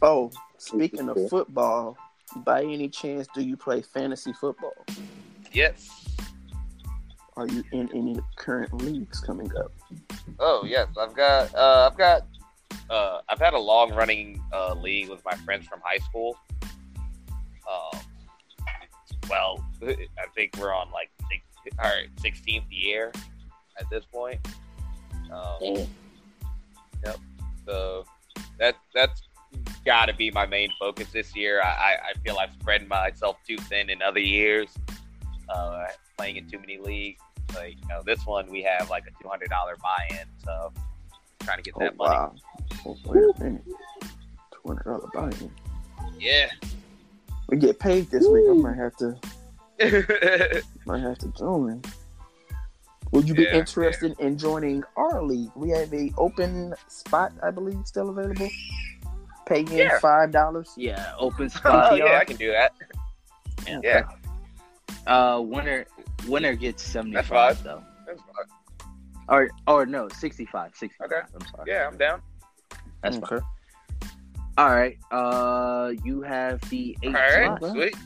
[0.00, 1.98] Oh, speaking of football,
[2.36, 4.86] by any chance, do you play fantasy football?
[5.52, 5.90] Yes.
[7.36, 9.72] Are you in any current leagues coming up?
[10.38, 12.26] Oh yes, I've got uh, I've got
[12.88, 16.38] uh, I've had a long running uh, league with my friends from high school.
[17.68, 18.00] Um,
[19.28, 19.96] well, I
[20.36, 21.10] think we're on like
[21.78, 23.12] right, sixteenth year
[23.78, 24.40] at this point.
[25.32, 25.86] Um,
[27.02, 27.14] Damn.
[27.66, 28.04] so
[28.58, 29.22] that that's
[29.84, 31.62] got to be my main focus this year.
[31.62, 34.68] I, I, feel I've spread myself too thin in other years,
[35.48, 37.22] uh, playing in too many leagues.
[37.54, 40.72] Like you know, this one we have like a two hundred dollar buy-in, so
[41.40, 42.10] trying to get Oh that money.
[42.10, 42.34] wow!
[43.06, 43.64] Wait a minute.
[43.64, 45.50] Two hundred dollar buy-in.
[46.18, 46.48] Yeah.
[47.48, 48.44] We get paid this week.
[48.50, 49.18] I might have to
[50.86, 51.82] might have to join.
[53.12, 55.50] Would you be Yeah, interested in joining our league?
[55.56, 58.48] We have a open spot, I believe, still available.
[59.46, 59.98] Pay in Yeah.
[60.00, 60.74] five dollars.
[60.76, 61.96] Yeah, open oh spot.
[61.96, 62.72] yeah, I can do that.
[63.82, 64.02] Yeah,
[65.06, 65.86] Uh, winner
[66.26, 67.28] winner gets seventy five.
[67.28, 67.82] That's five though.
[68.06, 68.44] that's fine.
[69.30, 71.06] Or or no, 65, 65.
[71.12, 71.20] Okay.
[71.34, 71.64] I'm sorry.
[71.70, 72.20] Yeah, I'm down.
[73.02, 73.24] That's fine.
[73.38, 73.44] okay.
[74.56, 74.96] All right.
[75.10, 77.96] Uh, you have the eight All right, spots sweet,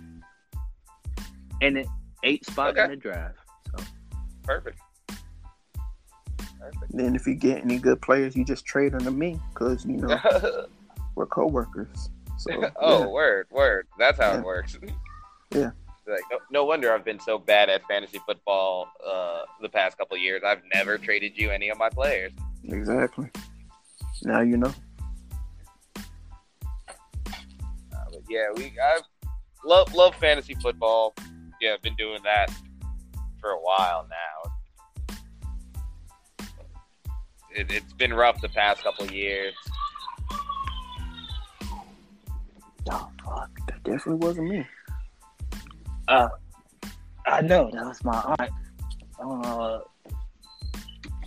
[1.62, 1.86] and it
[2.24, 2.84] eight spot Okay.
[2.84, 3.36] in the draft.
[3.76, 3.84] So
[4.42, 4.78] perfect.
[6.60, 6.92] Perfect.
[6.92, 9.96] Then if you get any good players, you just trade them to me because you
[9.96, 10.20] know
[11.14, 12.10] we're coworkers.
[12.38, 13.06] So oh, yeah.
[13.06, 13.86] word, word.
[13.98, 14.38] That's how Yeah.
[14.38, 14.78] it works.
[15.54, 15.72] Yeah.
[16.06, 20.16] Like no, no wonder I've been so bad at fantasy football uh, the past couple
[20.16, 20.42] of years.
[20.44, 22.32] I've never traded you any of my players.
[22.64, 23.28] exactly.
[24.22, 24.72] Now you know.
[25.96, 26.00] Uh,
[28.10, 29.00] but yeah, we I
[29.64, 31.14] love love fantasy football.
[31.62, 32.52] Yeah, I've been doing that
[33.40, 35.16] for a while now.
[37.54, 39.54] It, it's been rough the past couple of years.
[42.90, 43.50] Oh fuck!
[43.68, 44.66] That definitely wasn't me.
[46.08, 46.30] uh,
[47.28, 48.50] I know that was my aunt.
[49.20, 49.78] Uh,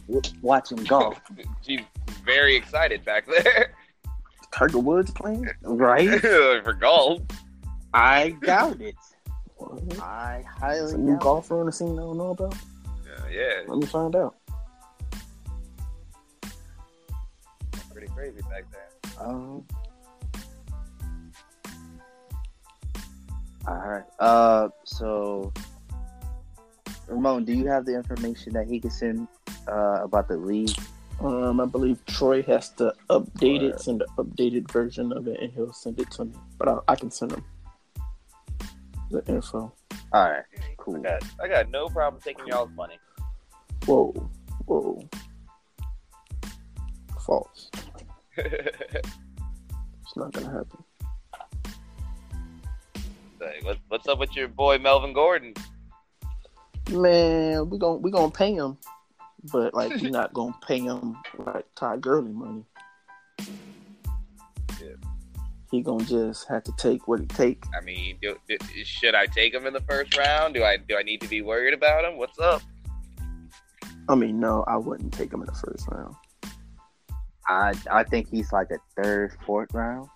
[0.07, 1.17] w- watching golf.
[1.61, 1.79] She's
[2.25, 3.73] very excited back there.
[4.51, 5.47] Tiger Woods playing?
[5.61, 6.19] Right?
[6.19, 7.21] for golf.
[7.93, 8.95] I doubt it.
[9.57, 9.81] What?
[10.01, 12.53] I It's highly a new golfer on the scene I don't know about.
[12.55, 14.35] Uh, yeah, Let me find out.
[17.91, 18.89] pretty crazy back there.
[19.03, 19.21] it.
[19.21, 19.63] Um,
[23.67, 24.03] all right.
[24.19, 25.53] Uh, so
[27.07, 29.27] Ramon, do you have the information that he can send
[29.67, 30.75] uh, about the league?
[31.21, 33.73] Um, I believe Troy has to update Right.
[33.75, 36.33] it, send an updated version of it, and he'll send it to me.
[36.57, 37.43] But I, I can send him
[39.11, 39.73] the info.
[40.13, 40.43] All right.
[40.57, 41.01] I Cool.
[41.01, 42.97] got, I got no problem taking y'all's money.
[43.85, 44.13] Whoa,
[44.65, 45.07] whoa,
[47.25, 47.69] false.
[48.37, 50.83] It's not gonna happen.
[53.41, 55.53] Like, what, what's up with your boy Melvin Gordon?
[56.91, 58.77] Man, we gon' we gonna pay him,
[59.51, 62.63] but like we're not gonna pay him like Todd Gurley money.
[65.71, 65.77] Yeah.
[65.77, 67.63] He gonna just have to take what it take.
[67.77, 70.53] I mean, do, do, should I take him in the first round?
[70.53, 72.17] Do I do I need to be worried about him?
[72.17, 72.61] What's up?
[74.07, 76.15] I mean, no, I wouldn't take him in the first round.
[77.47, 80.09] I I think he's like a third, fourth round.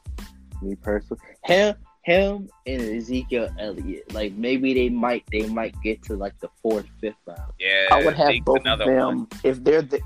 [0.62, 4.14] Me personally, him, him, and Ezekiel Elliott.
[4.14, 7.54] Like maybe they might they might get to like the fourth, fifth round.
[7.60, 9.28] Yeah, I would have both of them one.
[9.43, 10.02] if they're the,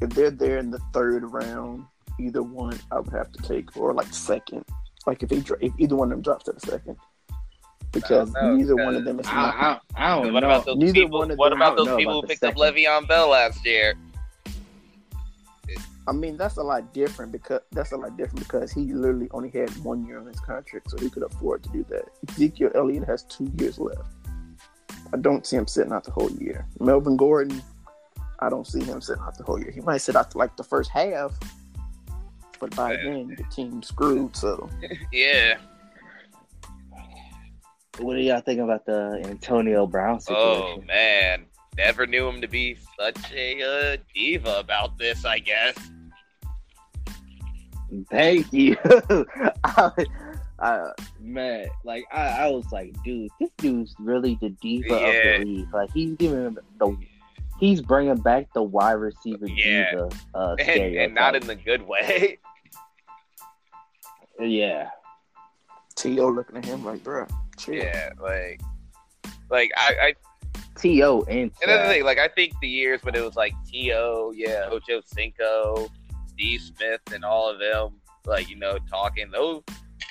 [0.00, 1.84] if they're there in the third round.
[2.20, 4.64] Either one, I would have to take, or like second.
[5.08, 6.96] Like if, he, dro- if either one of them drops to the second,
[7.92, 9.82] because know, neither one of them is I, not.
[9.96, 10.46] I, I don't What know.
[10.48, 11.18] about those Neither people?
[11.20, 12.76] one of What them- I about those people about who the picked up second.
[12.76, 13.94] Le'Veon Bell last year?
[16.06, 19.50] I mean, that's a lot different because that's a lot different because he literally only
[19.50, 22.04] had one year on his contract, so he could afford to do that.
[22.30, 24.00] Ezekiel Elliott has two years left.
[25.12, 26.66] I don't see him sitting out the whole year.
[26.80, 27.62] Melvin Gordon,
[28.40, 29.70] I don't see him sitting out the whole year.
[29.70, 31.32] He might sit out like the first half,
[32.60, 33.04] but by Yeah.
[33.04, 34.36] then the team's screwed.
[34.36, 34.68] So
[35.12, 35.58] Yeah.
[37.98, 40.62] What do y'all think about the Antonio Brown situation?
[40.62, 41.46] Oh man,
[41.76, 45.24] never knew him to be such a uh, diva about this.
[45.24, 45.76] I guess.
[48.10, 48.76] Thank you.
[49.64, 49.90] I,
[50.60, 50.90] I,
[51.20, 54.96] man, like I, I was like, dude, this dude's really the diva Yeah.
[54.96, 55.74] of the league.
[55.74, 56.96] Like he's giving the,
[57.58, 59.90] he's bringing back the wide receiver Yeah.
[59.90, 62.38] diva uh, And, and not in the good way.
[64.40, 64.90] yeah.
[65.96, 66.28] T.O.
[66.28, 67.74] looking at him like, bro, chill.
[67.74, 68.60] yeah, like,
[69.50, 70.14] like I, I
[70.80, 74.32] To and And that's thing, like I think the years when it was like T.O.,
[74.36, 75.88] yeah, Ocho Cinco,
[76.28, 79.62] Steve Smith, and all of them, like you know, talking those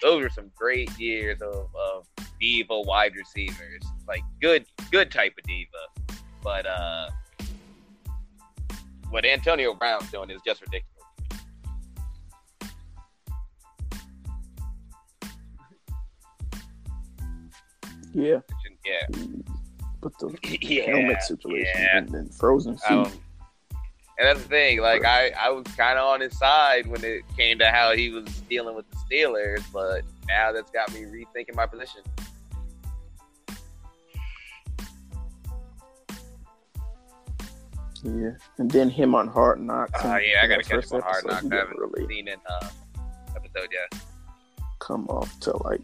[0.02, 2.06] those are some great years of, of
[2.38, 5.70] diva wide receivers, like good good type of diva.
[6.44, 7.10] But uh
[9.10, 10.94] what Antonio Brown's doing is just ridiculous.
[18.14, 18.40] yeah.
[18.86, 19.18] Yeah,
[20.00, 21.98] But the yeah, helmet situation yeah.
[21.98, 22.92] and then frozen feet.
[22.98, 23.12] Um,
[24.18, 24.80] and that's the thing.
[24.80, 28.10] Like I, I was kind of on his side when it came to how he
[28.10, 32.02] was dealing with the Steelers, but now that's got me rethinking my position.
[38.04, 38.32] Yeah.
[38.58, 39.92] And then him on Hard Knocks.
[40.04, 41.46] Oh and yeah, I gotta catch first him on Hard Knocks.
[41.52, 42.70] I haven't really seen in uh,
[43.36, 44.02] episode yet.
[44.80, 45.82] come off to like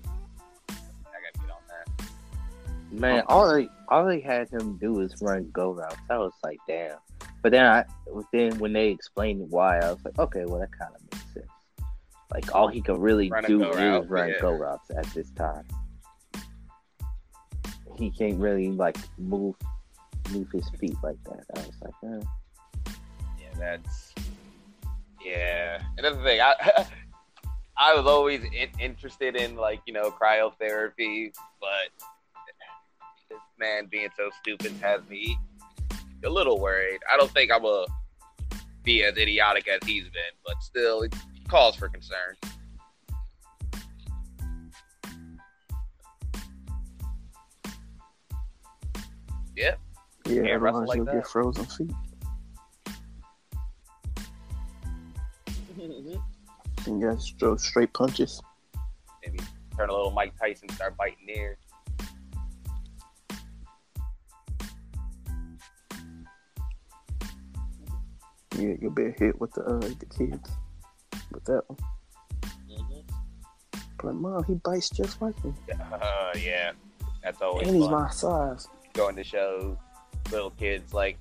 [0.70, 2.10] I gotta get on that.
[2.92, 5.98] Man, all they all they had him do is run go routes.
[6.10, 6.98] I was like, damn.
[7.42, 7.86] But then I
[8.32, 11.48] then when they explained why, I was like, okay, well that kind of makes sense.
[12.34, 14.42] Like all he could really do go is route, run yeah.
[14.42, 15.66] go routes at this time.
[17.96, 19.56] He can't really like move
[20.32, 21.44] move his feet like that.
[21.56, 22.94] I was like, eh.
[23.40, 24.14] Yeah, that's
[25.24, 25.82] yeah.
[25.98, 26.42] And that's the thing.
[26.42, 26.88] I
[27.78, 32.08] I was always in, interested in like you know cryotherapy, but
[33.30, 35.38] this man being so stupid has me
[36.24, 37.00] a little worried.
[37.12, 37.86] I don't think I'm gonna
[38.84, 41.14] be as idiotic as he's been, but still, it
[41.48, 42.36] calls for concern.
[49.56, 49.76] yeah,
[50.24, 51.14] Can't otherwise wrestle like you'll that.
[51.16, 51.92] get frozen feet.
[56.86, 58.42] And you guys throw straight punches.
[59.26, 59.40] Maybe
[59.78, 61.58] turn a little Mike Tyson, start biting ears.
[68.58, 70.50] Yeah, you'll be a hit with the uh, the kids
[71.32, 71.80] with that one.
[74.02, 76.74] But mom, he bites just like me, Uh, yeah,
[77.24, 77.94] that's always and he's fun.
[77.94, 78.68] my size.
[78.94, 79.78] going to show
[80.32, 81.18] little kids like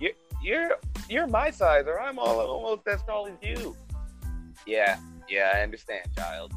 [0.00, 0.12] you're
[0.42, 0.70] you're
[1.08, 3.76] you're my size or I'm all almost as tall as you.
[4.66, 6.52] Yeah, Yeah, I understand, child.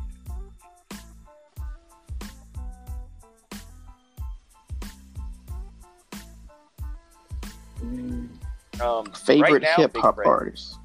[8.81, 10.77] Um, Favorite right hip hop artist.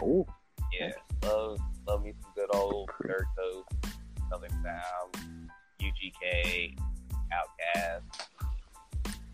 [0.00, 0.26] Oh,
[0.72, 0.92] Yeah,
[1.22, 3.68] love love me some good old Third Coast,
[4.30, 5.50] Southern Sound,
[5.80, 6.76] UGK,
[7.36, 8.02] Outkast.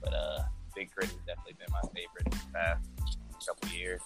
[0.02, 0.38] But uh,
[0.74, 1.12] Big K.R.I.T.
[1.12, 2.86] has definitely been my favorite in the past
[3.46, 4.00] couple years.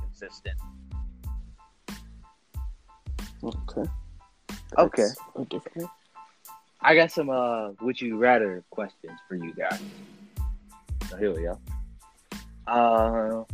[0.00, 0.56] Consistent.
[3.44, 3.90] okay.
[4.78, 5.02] Okay.
[5.02, 5.90] That's a different one.
[6.84, 9.80] I got some uh would you rather questions for you guys.
[11.08, 11.58] So here we go.
[12.66, 13.44] Uh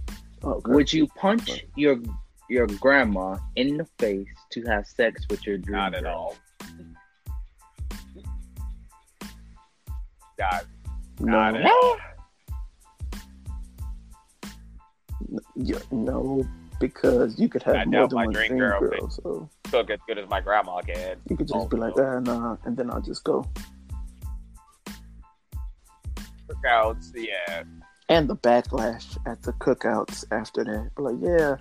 [0.44, 0.70] Okay.
[0.72, 1.98] would you punch your
[2.48, 6.14] your grandma in the face to have sex with your dream Not at girl?
[6.14, 6.36] all.
[10.38, 10.66] God,
[11.20, 11.38] no,
[11.72, 11.96] all.
[15.56, 16.46] yeah, no,
[16.80, 19.98] because you could have I more than my one dream girl girl, so Cook as
[20.06, 21.16] good as my grandma can.
[21.28, 22.04] you could just Oh, be like, no.
[22.04, 23.44] ah, nah, and then I'll just go.
[26.48, 27.64] Cookouts, yeah.
[28.08, 31.56] And the backlash at the cookouts after that, like, yeah,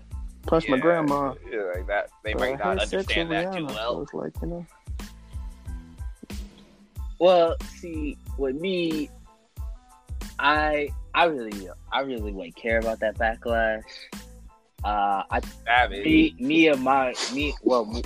[0.45, 1.33] punch my grandma.
[1.51, 2.09] Yeah, like that.
[2.23, 4.01] They but might I not understand that too So well.
[4.03, 4.65] it's like, you know,
[7.19, 9.09] Well, see, with me,
[10.39, 13.83] I I really I really wouldn't care about that backlash.
[14.83, 16.05] Uh, I Savage.
[16.05, 18.03] me me and my me well me,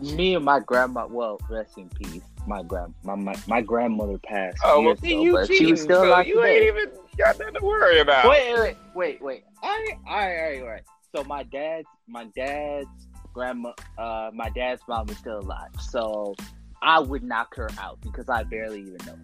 [0.00, 2.22] me and my grandma well rest in peace.
[2.46, 4.58] My grand my my, my grandmother passed.
[4.64, 6.68] Oh, well, see, ago, you but cheating, she was still alive you today.
[6.68, 8.30] ain't even got nothing to worry about.
[8.30, 9.44] Wait, wait, wait, wait.
[9.62, 10.82] All right, all right, all right, all right.
[11.14, 12.88] So my dad's my dad's
[13.34, 15.68] grandma, uh, my dad's mom is still alive.
[15.78, 16.34] So
[16.82, 19.18] I would knock her out because I barely even know.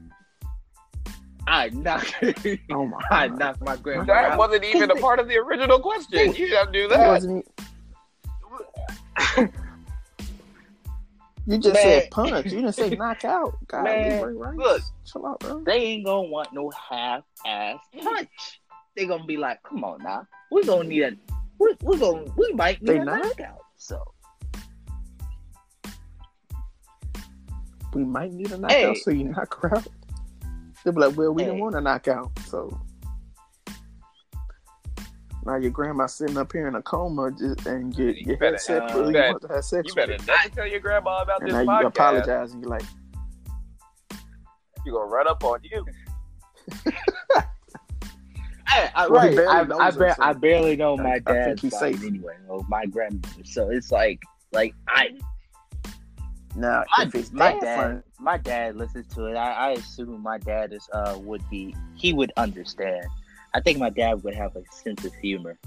[1.46, 2.34] I knock her.
[2.70, 4.38] oh my I god, knock my grandma That out.
[4.38, 6.32] wasn't even a part of the original question.
[6.34, 7.08] You didn't do that that.
[7.08, 7.46] wasn't.
[11.46, 12.02] You just Man.
[12.02, 12.46] said punch.
[12.46, 13.58] You didn't say knock out.
[13.66, 14.82] God, Man, Ray look.
[15.04, 15.62] chill out, bro.
[15.64, 18.60] They ain't gonna want no half ass punch.
[18.96, 21.12] They gonna be like, come on now, we gonna need a,
[21.58, 23.22] we we gonna we might need They a not?
[23.22, 23.58] knockout.
[23.76, 24.02] So
[27.94, 28.94] We might need a knockout, Hey.
[28.94, 29.86] so you knock her out.
[30.84, 31.62] They'll be like, well, we didn't Hey.
[31.62, 32.80] want a knockout, so
[35.44, 38.52] now your grandma sitting up here in a coma, just, and your, You your better-
[38.52, 39.06] headset uh, full.
[39.08, 40.26] You bet- want to have sex You with better her.
[40.26, 41.86] never tell your grandma about and this now you podcast.
[41.88, 42.82] apologize, and you're like,
[44.86, 45.84] you're gonna run up on you.
[48.66, 51.10] I, I, Well, right, barely I, I, her, bar- so I barely know I- my
[51.10, 52.02] I think dad's he's safe.
[52.04, 53.44] anyway, or my grandmother.
[53.44, 54.22] So it's like,
[54.52, 55.10] like I,
[56.54, 59.36] now my, if it's my dad, my dad listens to it.
[59.36, 63.06] I, I assume my dad is uh would be he would understand.
[63.54, 65.58] I think my dad would have a sense of humor.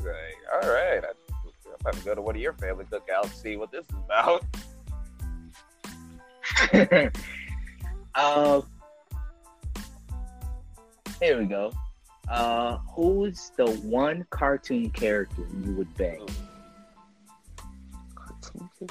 [0.00, 0.34] Right.
[0.52, 1.04] All right.
[1.04, 3.94] I, I'm about to go to one of your family cookouts see what this is
[4.04, 4.44] about.
[8.14, 8.62] um,
[11.20, 11.72] here we go.
[12.28, 16.26] Uh, who's the one cartoon character you would bang?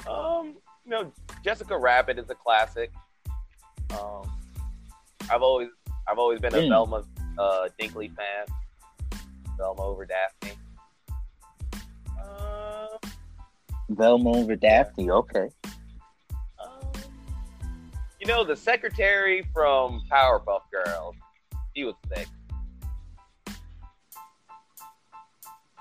[0.06, 0.54] Um,
[0.84, 1.12] you know,
[1.44, 2.92] Jessica Rabbit is a classic.
[3.90, 4.30] Um,
[5.30, 5.68] I've always
[6.08, 6.68] I've always been a Mm.
[6.68, 7.04] Velma
[7.38, 8.46] uh, Dinkley fan.
[9.58, 10.58] Velma over Daphne.
[12.20, 12.86] Uh,
[13.90, 15.10] Velma over Daphne.
[15.10, 15.48] Okay.
[16.62, 16.92] um,
[18.20, 21.14] you know, the secretary from Powerpuff Girls.
[21.74, 22.26] He was sick.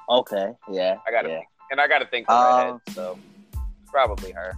[0.10, 0.52] Okay.
[0.72, 0.98] Yeah.
[1.08, 1.36] I gotta yeah.
[1.38, 2.58] think, and I gotta think the Uh,
[2.88, 3.20] redhead, so
[3.96, 4.52] probably her.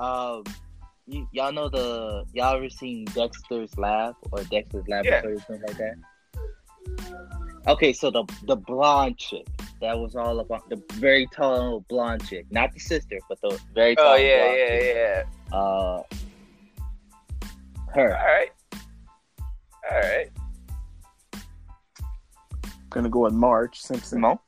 [0.00, 0.42] Um,
[1.06, 5.76] y- y'all know the y'all ever seen Dexter's Lab or Dexter's Laboratory or something like
[5.76, 5.94] that?
[7.68, 9.46] Okay, so the the blonde chick
[9.82, 13.94] that was all about the very tall blonde chick, not the sister, but the very
[13.94, 15.26] tall Oh yeah, blonde yeah, chick.
[15.52, 15.58] yeah.
[15.58, 16.02] Uh,
[17.94, 18.08] her.
[18.08, 18.48] right,
[19.90, 20.30] all right.
[22.88, 24.16] gonna go with Marge Simpson.
[24.16, 24.38] Simone?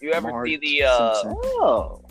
[0.00, 1.14] You ever see the uh?
[1.14, 1.36] Simpson.
[1.42, 2.02] Oh,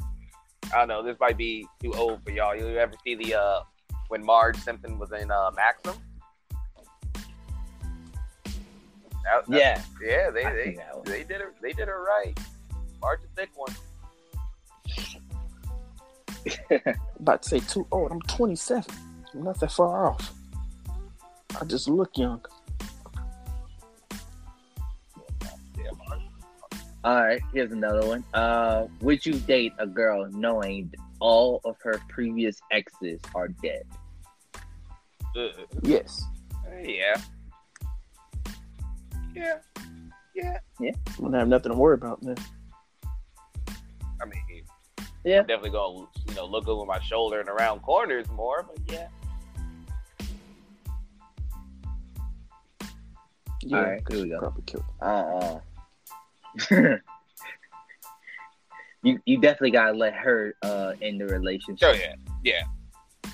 [0.73, 1.03] I don't know.
[1.03, 2.55] This might be too old for y'all.
[2.55, 3.61] You ever see the uh
[4.09, 5.95] when Marge Simpson was in uh Maxim?
[9.23, 9.81] That- that- yeah.
[10.01, 10.29] yeah.
[10.29, 11.05] They I they see that one.
[11.05, 11.55] they did it.
[11.61, 12.39] They did it right.
[13.01, 13.75] Marge a thick one.
[17.19, 18.11] About to say too old.
[18.11, 18.83] I'm 27.
[19.33, 20.33] I'm not that far off.
[21.59, 22.43] I just look young.
[27.03, 28.23] All right, here's another one.
[28.33, 33.83] Uh, would you date a girl knowing all of her previous exes are dead?
[35.37, 35.51] Ugh.
[35.81, 36.21] Yes.
[36.83, 37.15] Yeah.
[39.33, 39.59] Yeah.
[40.35, 40.57] Yeah.
[40.79, 40.91] Yeah.
[41.17, 42.35] I'm gonna have nothing to worry about then.
[44.21, 44.65] I mean,
[45.23, 45.39] Yeah.
[45.41, 49.07] I'm definitely gonna you know look over my shoulder and around corners more, but yeah.
[53.61, 54.39] Yeah, All right, 'cause here we go.
[54.39, 54.85] Probably killed.
[55.01, 55.59] Uh,
[59.03, 61.89] you you definitely gotta let her uh in the relationship.
[61.89, 62.15] Oh yeah.
[62.43, 63.31] Yeah.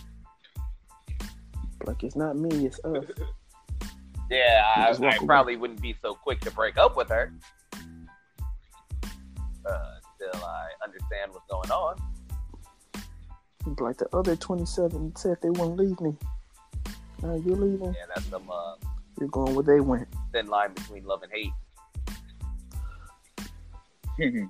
[1.85, 3.05] Like it's not me, it's us.
[4.31, 5.25] Yeah, I, Just walk I away.
[5.27, 7.31] probably wouldn't be so quick to break up with her.
[9.63, 11.95] Uh, until I understand what's going on.
[13.79, 16.15] Like the other 27 said they won't leave me.
[17.21, 17.93] Now you're leaving.
[17.93, 18.77] Yeah, that's some uh,
[19.19, 20.07] You're going where they went.
[20.33, 21.51] thin line between love and hate.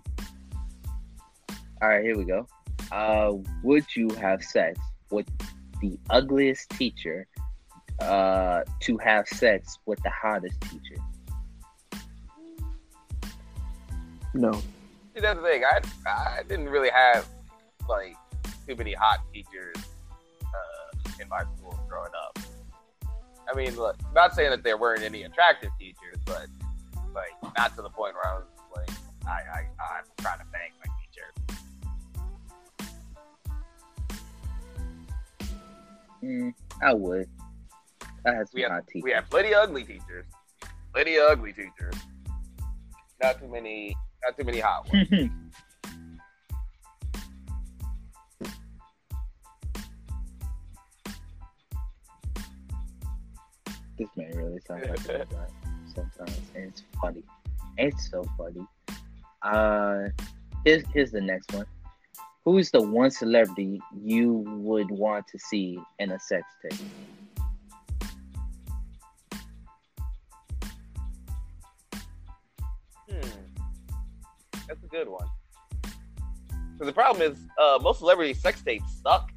[1.81, 2.47] All right, here we go.
[2.91, 5.27] Uh, would you have sex with
[5.81, 7.27] the ugliest teacher
[7.99, 11.01] uh, to have sex with the hottest teacher?
[14.33, 14.53] No.
[15.13, 15.63] See, that's the thing.
[15.63, 17.25] I I didn't really have
[17.89, 18.15] like
[18.67, 19.75] too many hot teachers
[20.43, 22.37] uh, in my school growing up.
[23.49, 26.47] I mean, look, not saying that there weren't any attractive teachers, but
[27.13, 28.54] like not to the point where I was like,
[29.27, 31.27] I I I'm trying to thank my teacher.
[36.23, 37.27] Mm, I would.
[38.25, 39.03] I had some We have, teachers.
[39.03, 40.25] we had plenty of ugly teachers,
[40.93, 41.95] plenty of ugly teachers.
[43.21, 45.07] Not too many, not too many hot ones.
[53.97, 55.49] this man really sounds like a robot
[55.93, 57.23] sometimes, and it's funny.
[57.77, 58.65] It's so funny.
[59.45, 60.09] Uh,
[60.65, 61.67] here's here's the next one.
[62.43, 66.79] Who's the one celebrity you would want to see in a sex tape?
[73.09, 73.29] Hmm.
[74.67, 75.27] That's a good one.
[76.73, 79.31] Because the problem is, uh, most celebrity sex tapes suck.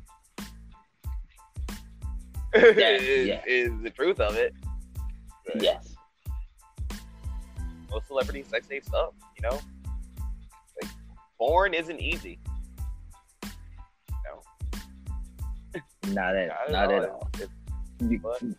[2.54, 3.42] is, yeah.
[3.46, 4.54] is the truth of it.
[5.46, 5.94] But Yes.
[7.90, 9.60] Most celebrity sex tapes suck, you know?
[11.38, 12.38] Porn isn't easy.
[14.24, 14.42] No,
[16.08, 17.30] Not at not, not at at all.
[17.34, 17.48] It's-
[18.00, 18.56] You-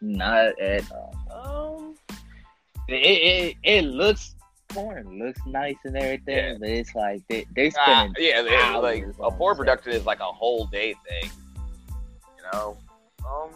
[0.00, 1.14] Not at all.
[1.30, 1.94] Um,
[2.88, 4.34] It, it it looks
[4.68, 6.56] porn looks nice and everything, Yeah.
[6.58, 10.24] but it's like they they ah, spending yeah, like a porn production is like a
[10.24, 11.30] whole day thing.
[12.36, 12.76] You know?
[13.24, 13.50] Um,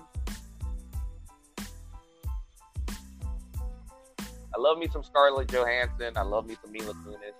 [4.55, 6.13] I love me some Scarlett Johansson.
[6.17, 7.35] I love me some Mila Kunis.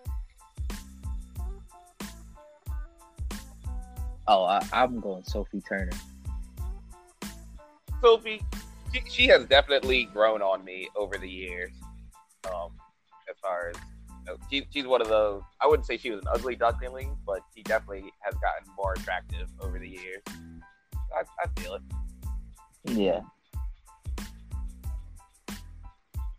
[4.29, 5.93] Oh, I, I'm going Sophie Turner.
[8.03, 8.43] Sophie,
[8.93, 11.71] she, she has definitely grown on me over the years.
[12.47, 12.73] Um,
[13.29, 13.77] as far as
[14.09, 15.43] you know, she, she's one of those.
[15.61, 19.49] I wouldn't say she was an ugly duckling, but she definitely has gotten more attractive
[19.61, 20.23] over the years.
[20.29, 21.83] I, I feel it.
[22.85, 23.21] Yeah,
[25.49, 25.57] You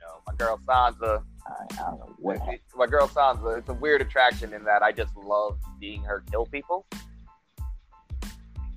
[0.02, 1.24] know, my girl Sansa.
[1.46, 2.40] I, I don't know what.
[2.76, 3.58] My girl Sansa.
[3.58, 6.86] It's a weird attraction in that I just love seeing her kill people.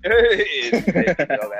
[0.04, 0.86] It's,
[1.20, 1.52] you know,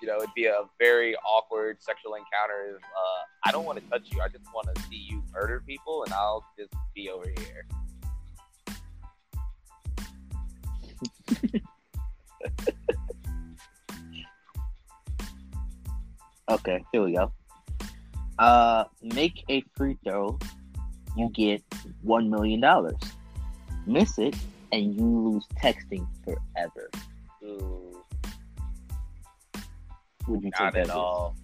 [0.00, 2.76] you know, it'd be a very awkward sexual encounter.
[2.76, 4.20] If, uh, I don't want to touch you.
[4.20, 7.66] I just want to see you murder people, and I'll just be over here.
[16.50, 17.30] Okay, here we go.
[18.38, 20.38] Uh, make a free throw,
[21.14, 21.62] you get
[22.00, 22.96] one million dollars.
[23.86, 24.34] Miss it,
[24.72, 26.90] and you lose texting forever.
[27.48, 28.04] Ooh,
[30.28, 31.36] Would you not take at all.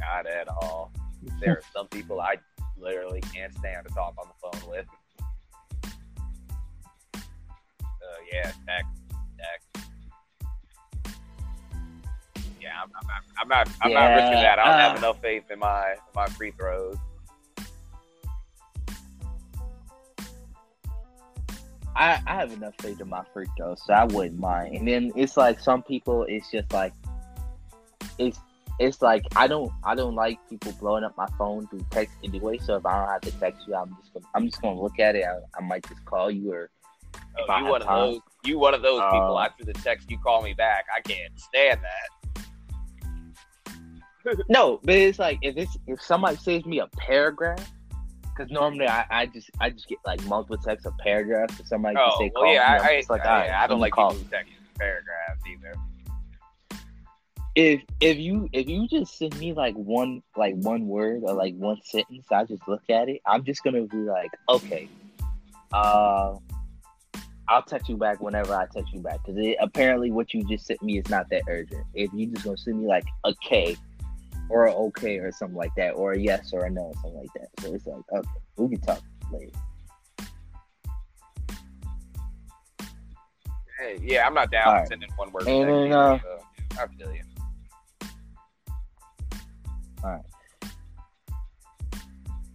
[0.00, 0.92] not at all.
[1.40, 2.36] There are some people I
[2.78, 4.86] literally can't stand to talk on the phone with.
[7.76, 8.90] Uh, yeah, text,
[9.38, 9.88] text.
[12.60, 13.22] Yeah, I'm, I'm not.
[13.38, 13.68] I'm not.
[13.82, 14.58] I'm not risking that.
[14.58, 16.96] I don't have uh, enough faith in my in my free throws.
[21.96, 24.76] I, I have enough faith in my free though, so I wouldn't mind.
[24.76, 26.92] And then it's like some people, it's just like
[28.18, 28.38] it's
[28.80, 32.58] it's like I don't I don't like people blowing up my phone through text anyway.
[32.58, 34.98] So if I don't have to text you, I'm just gonna, I'm just gonna look
[34.98, 35.24] at it.
[35.24, 36.70] I, I might just call you or
[37.36, 38.20] Oh, you one of those.
[38.44, 39.38] You one of those people.
[39.38, 40.84] Uh, After the text, you call me back.
[40.96, 42.44] I can't stand that.
[44.48, 44.80] no.
[44.84, 47.70] But it's like if it's if somebody sends me a paragraph.
[48.34, 51.60] Because normally I, I just I just get like multiple texts of paragraphs.
[51.60, 53.92] If somebody Oh, just say well, yeah, I, I, like, I- right, I don't like
[53.92, 54.12] call.
[54.30, 55.74] text paragraphs either.
[57.54, 61.54] if if you if you just send me like one like one word or like
[61.54, 63.20] one sentence, I just look at it.
[63.26, 64.88] I'm just gonna be like, okay,
[65.72, 66.34] uh,
[67.48, 70.82] I'll text you back whenever I text you back because apparently what you just sent
[70.82, 71.84] me is not that urgent.
[71.94, 73.76] If you just gonna send me like a K
[74.48, 77.48] or okay or something like that, or a yes or a no, something like that.
[77.60, 79.52] So it's like, okay, we can talk later.
[83.78, 84.88] Hey, yeah, I'm not down All with right.
[84.88, 85.48] sending one word.
[85.48, 86.38] And then, uh, so
[86.80, 87.22] I feel you.
[90.02, 90.22] All right.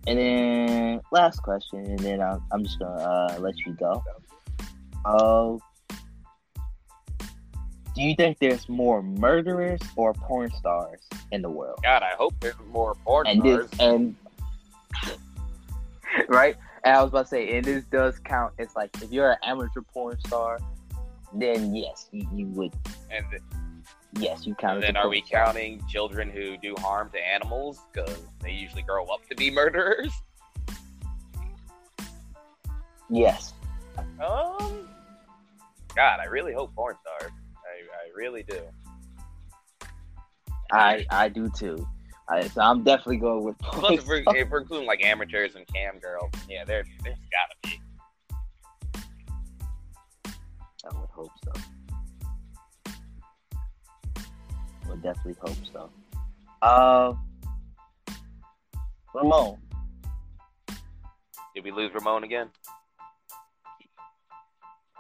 [0.08, 4.04] And then last question, and then I'm, I'm just gonna uh, let you go.
[5.06, 5.58] Uh,
[8.00, 11.02] do you think there's more murderers or porn stars
[11.34, 11.80] in the world?
[11.84, 13.70] God, I hope there's more porn And stars.
[13.72, 14.16] this and
[16.30, 18.54] right, and I was about to say, and this does count.
[18.58, 20.60] It's like if you're an amateur porn star,
[21.34, 22.72] then yes, you, you would.
[23.12, 23.42] And, th-
[24.18, 24.76] Yes, you count.
[24.76, 25.48] and then are we star.
[25.48, 30.14] counting children who do harm to animals because they usually grow up to be murderers?
[33.10, 33.54] Yes.
[33.98, 34.88] Um,
[35.96, 37.32] God, I really hope porn stars.
[38.20, 38.60] Really do.
[40.74, 41.88] I I do too.
[42.28, 45.66] I, so I'm definitely going with Plus, if we're, if we're including like amateurs and
[45.68, 47.82] cam girls, yeah, there, there's gotta be.
[50.84, 51.54] I would hope so.
[54.86, 55.90] I would definitely hope so.
[56.62, 57.14] Uh,
[59.16, 59.58] Ramon,
[61.56, 62.50] Did we lose Ramon again?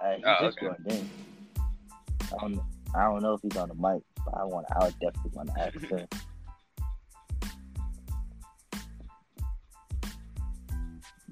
[0.01, 0.67] uh, he Oh, just okay.
[0.67, 1.09] joined in.
[1.59, 2.61] I don't,
[2.95, 5.49] I don't know if he's on the mic, but I want, I would definitely want
[5.55, 6.07] to ask him.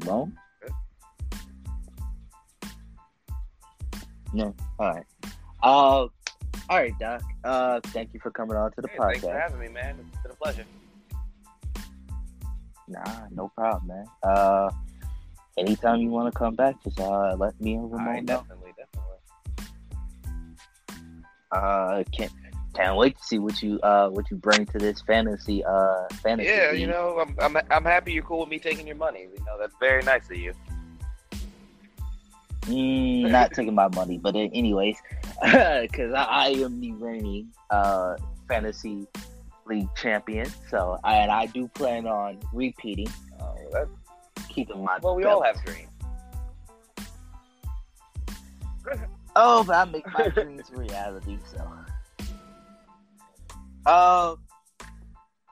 [0.05, 0.37] Ramon?
[4.33, 4.53] No.
[4.79, 5.03] All right.
[5.63, 6.11] Uh, all
[6.69, 7.21] right, Doc.
[7.43, 9.41] Uh, thank you for coming on to the Hey, thanks for podcast.
[9.41, 9.95] having me, man.
[10.13, 10.65] It's been a pleasure.
[12.89, 14.05] Nah, no problem, man.
[14.23, 14.69] Uh,
[15.57, 18.37] anytime you want to come back, just uh, let me and Ramon right, know.
[18.37, 18.86] definitely, definitely.
[21.51, 22.31] Uh, can't
[22.73, 26.49] can't wait to see what you uh what you bring to this fantasy uh fantasy.
[26.49, 29.21] Yeah, you know, I'm, I'm I'm happy you're cool with me taking your money.
[29.21, 30.53] You know, that's very nice of you.
[32.63, 34.97] Mm, not taking my money, but anyways,
[35.41, 38.15] because I, I am the reigning uh
[38.47, 39.07] fantasy
[39.65, 43.07] league champion, so I, and I do plan on repeating,
[43.41, 43.89] Oh, that's,
[44.49, 44.97] keeping my.
[45.01, 45.35] well, we belt.
[45.35, 45.89] all have dreams.
[49.39, 51.37] Oh, but I make my dreams reality.
[51.53, 51.71] So,
[53.85, 54.35] uh,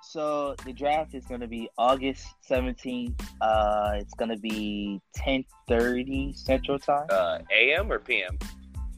[0.01, 3.21] so the draft is going to be August seventeenth.
[3.41, 7.05] Uh, it's going to be ten thirty Central Time.
[7.11, 8.39] Uh, AM or PM?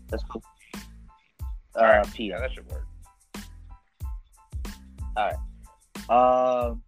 [0.09, 0.41] That's cool.
[1.75, 2.39] Uh, Yeah, PM.
[2.39, 2.85] that should work.
[5.17, 5.31] All
[6.09, 6.69] right.
[6.69, 6.81] Um,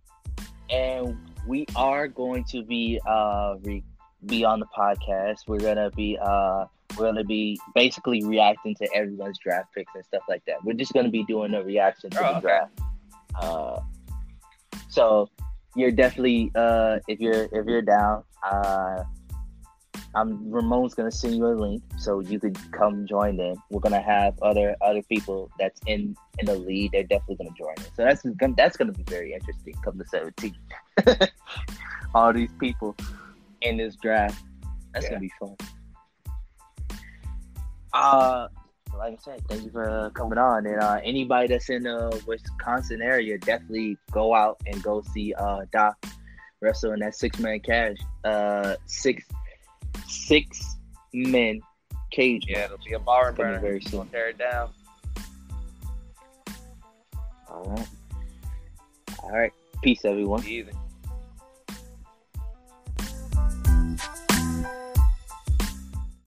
[0.69, 3.83] and we are going to be uh re-
[4.25, 5.47] be on the podcast.
[5.47, 6.65] We're gonna be uh
[6.97, 10.63] we're gonna be basically reacting to everyone's draft picks and stuff like that.
[10.63, 12.41] We're just gonna be doing a reaction to Oh, the okay.
[12.41, 12.79] draft.
[13.41, 13.79] Uh,
[14.89, 15.29] so
[15.75, 19.03] you're definitely uh if you're if you're down, uh,
[20.15, 23.55] I'm Ramon's gonna send you a link so you could come join in.
[23.69, 26.91] We're gonna have other other people that's in in the lead.
[26.91, 27.83] They're definitely gonna join in.
[27.95, 28.23] So that's
[28.57, 29.75] that's gonna be very interesting.
[29.83, 30.55] Come to 17,
[32.15, 32.95] all these people
[33.61, 34.43] in this draft.
[34.93, 35.11] That's Yeah.
[35.11, 35.55] gonna be fun.
[37.93, 38.47] Uh,
[38.97, 40.65] like I said, thank you for coming on.
[40.65, 45.61] And uh, anybody that's in the Wisconsin area, definitely go out and go see uh,
[45.71, 45.95] Doc
[46.61, 47.97] wrestle in that six man cash.
[48.23, 49.23] Uh, six
[50.07, 50.75] six
[51.13, 51.61] men
[52.11, 53.61] cage Yeah, it'll be a bar and coming burn.
[53.61, 54.07] very soon.
[54.09, 54.69] Tear it down.
[57.49, 57.87] All right.
[59.23, 59.53] All right.
[59.83, 60.43] Peace, everyone.
[60.45, 60.71] Easy.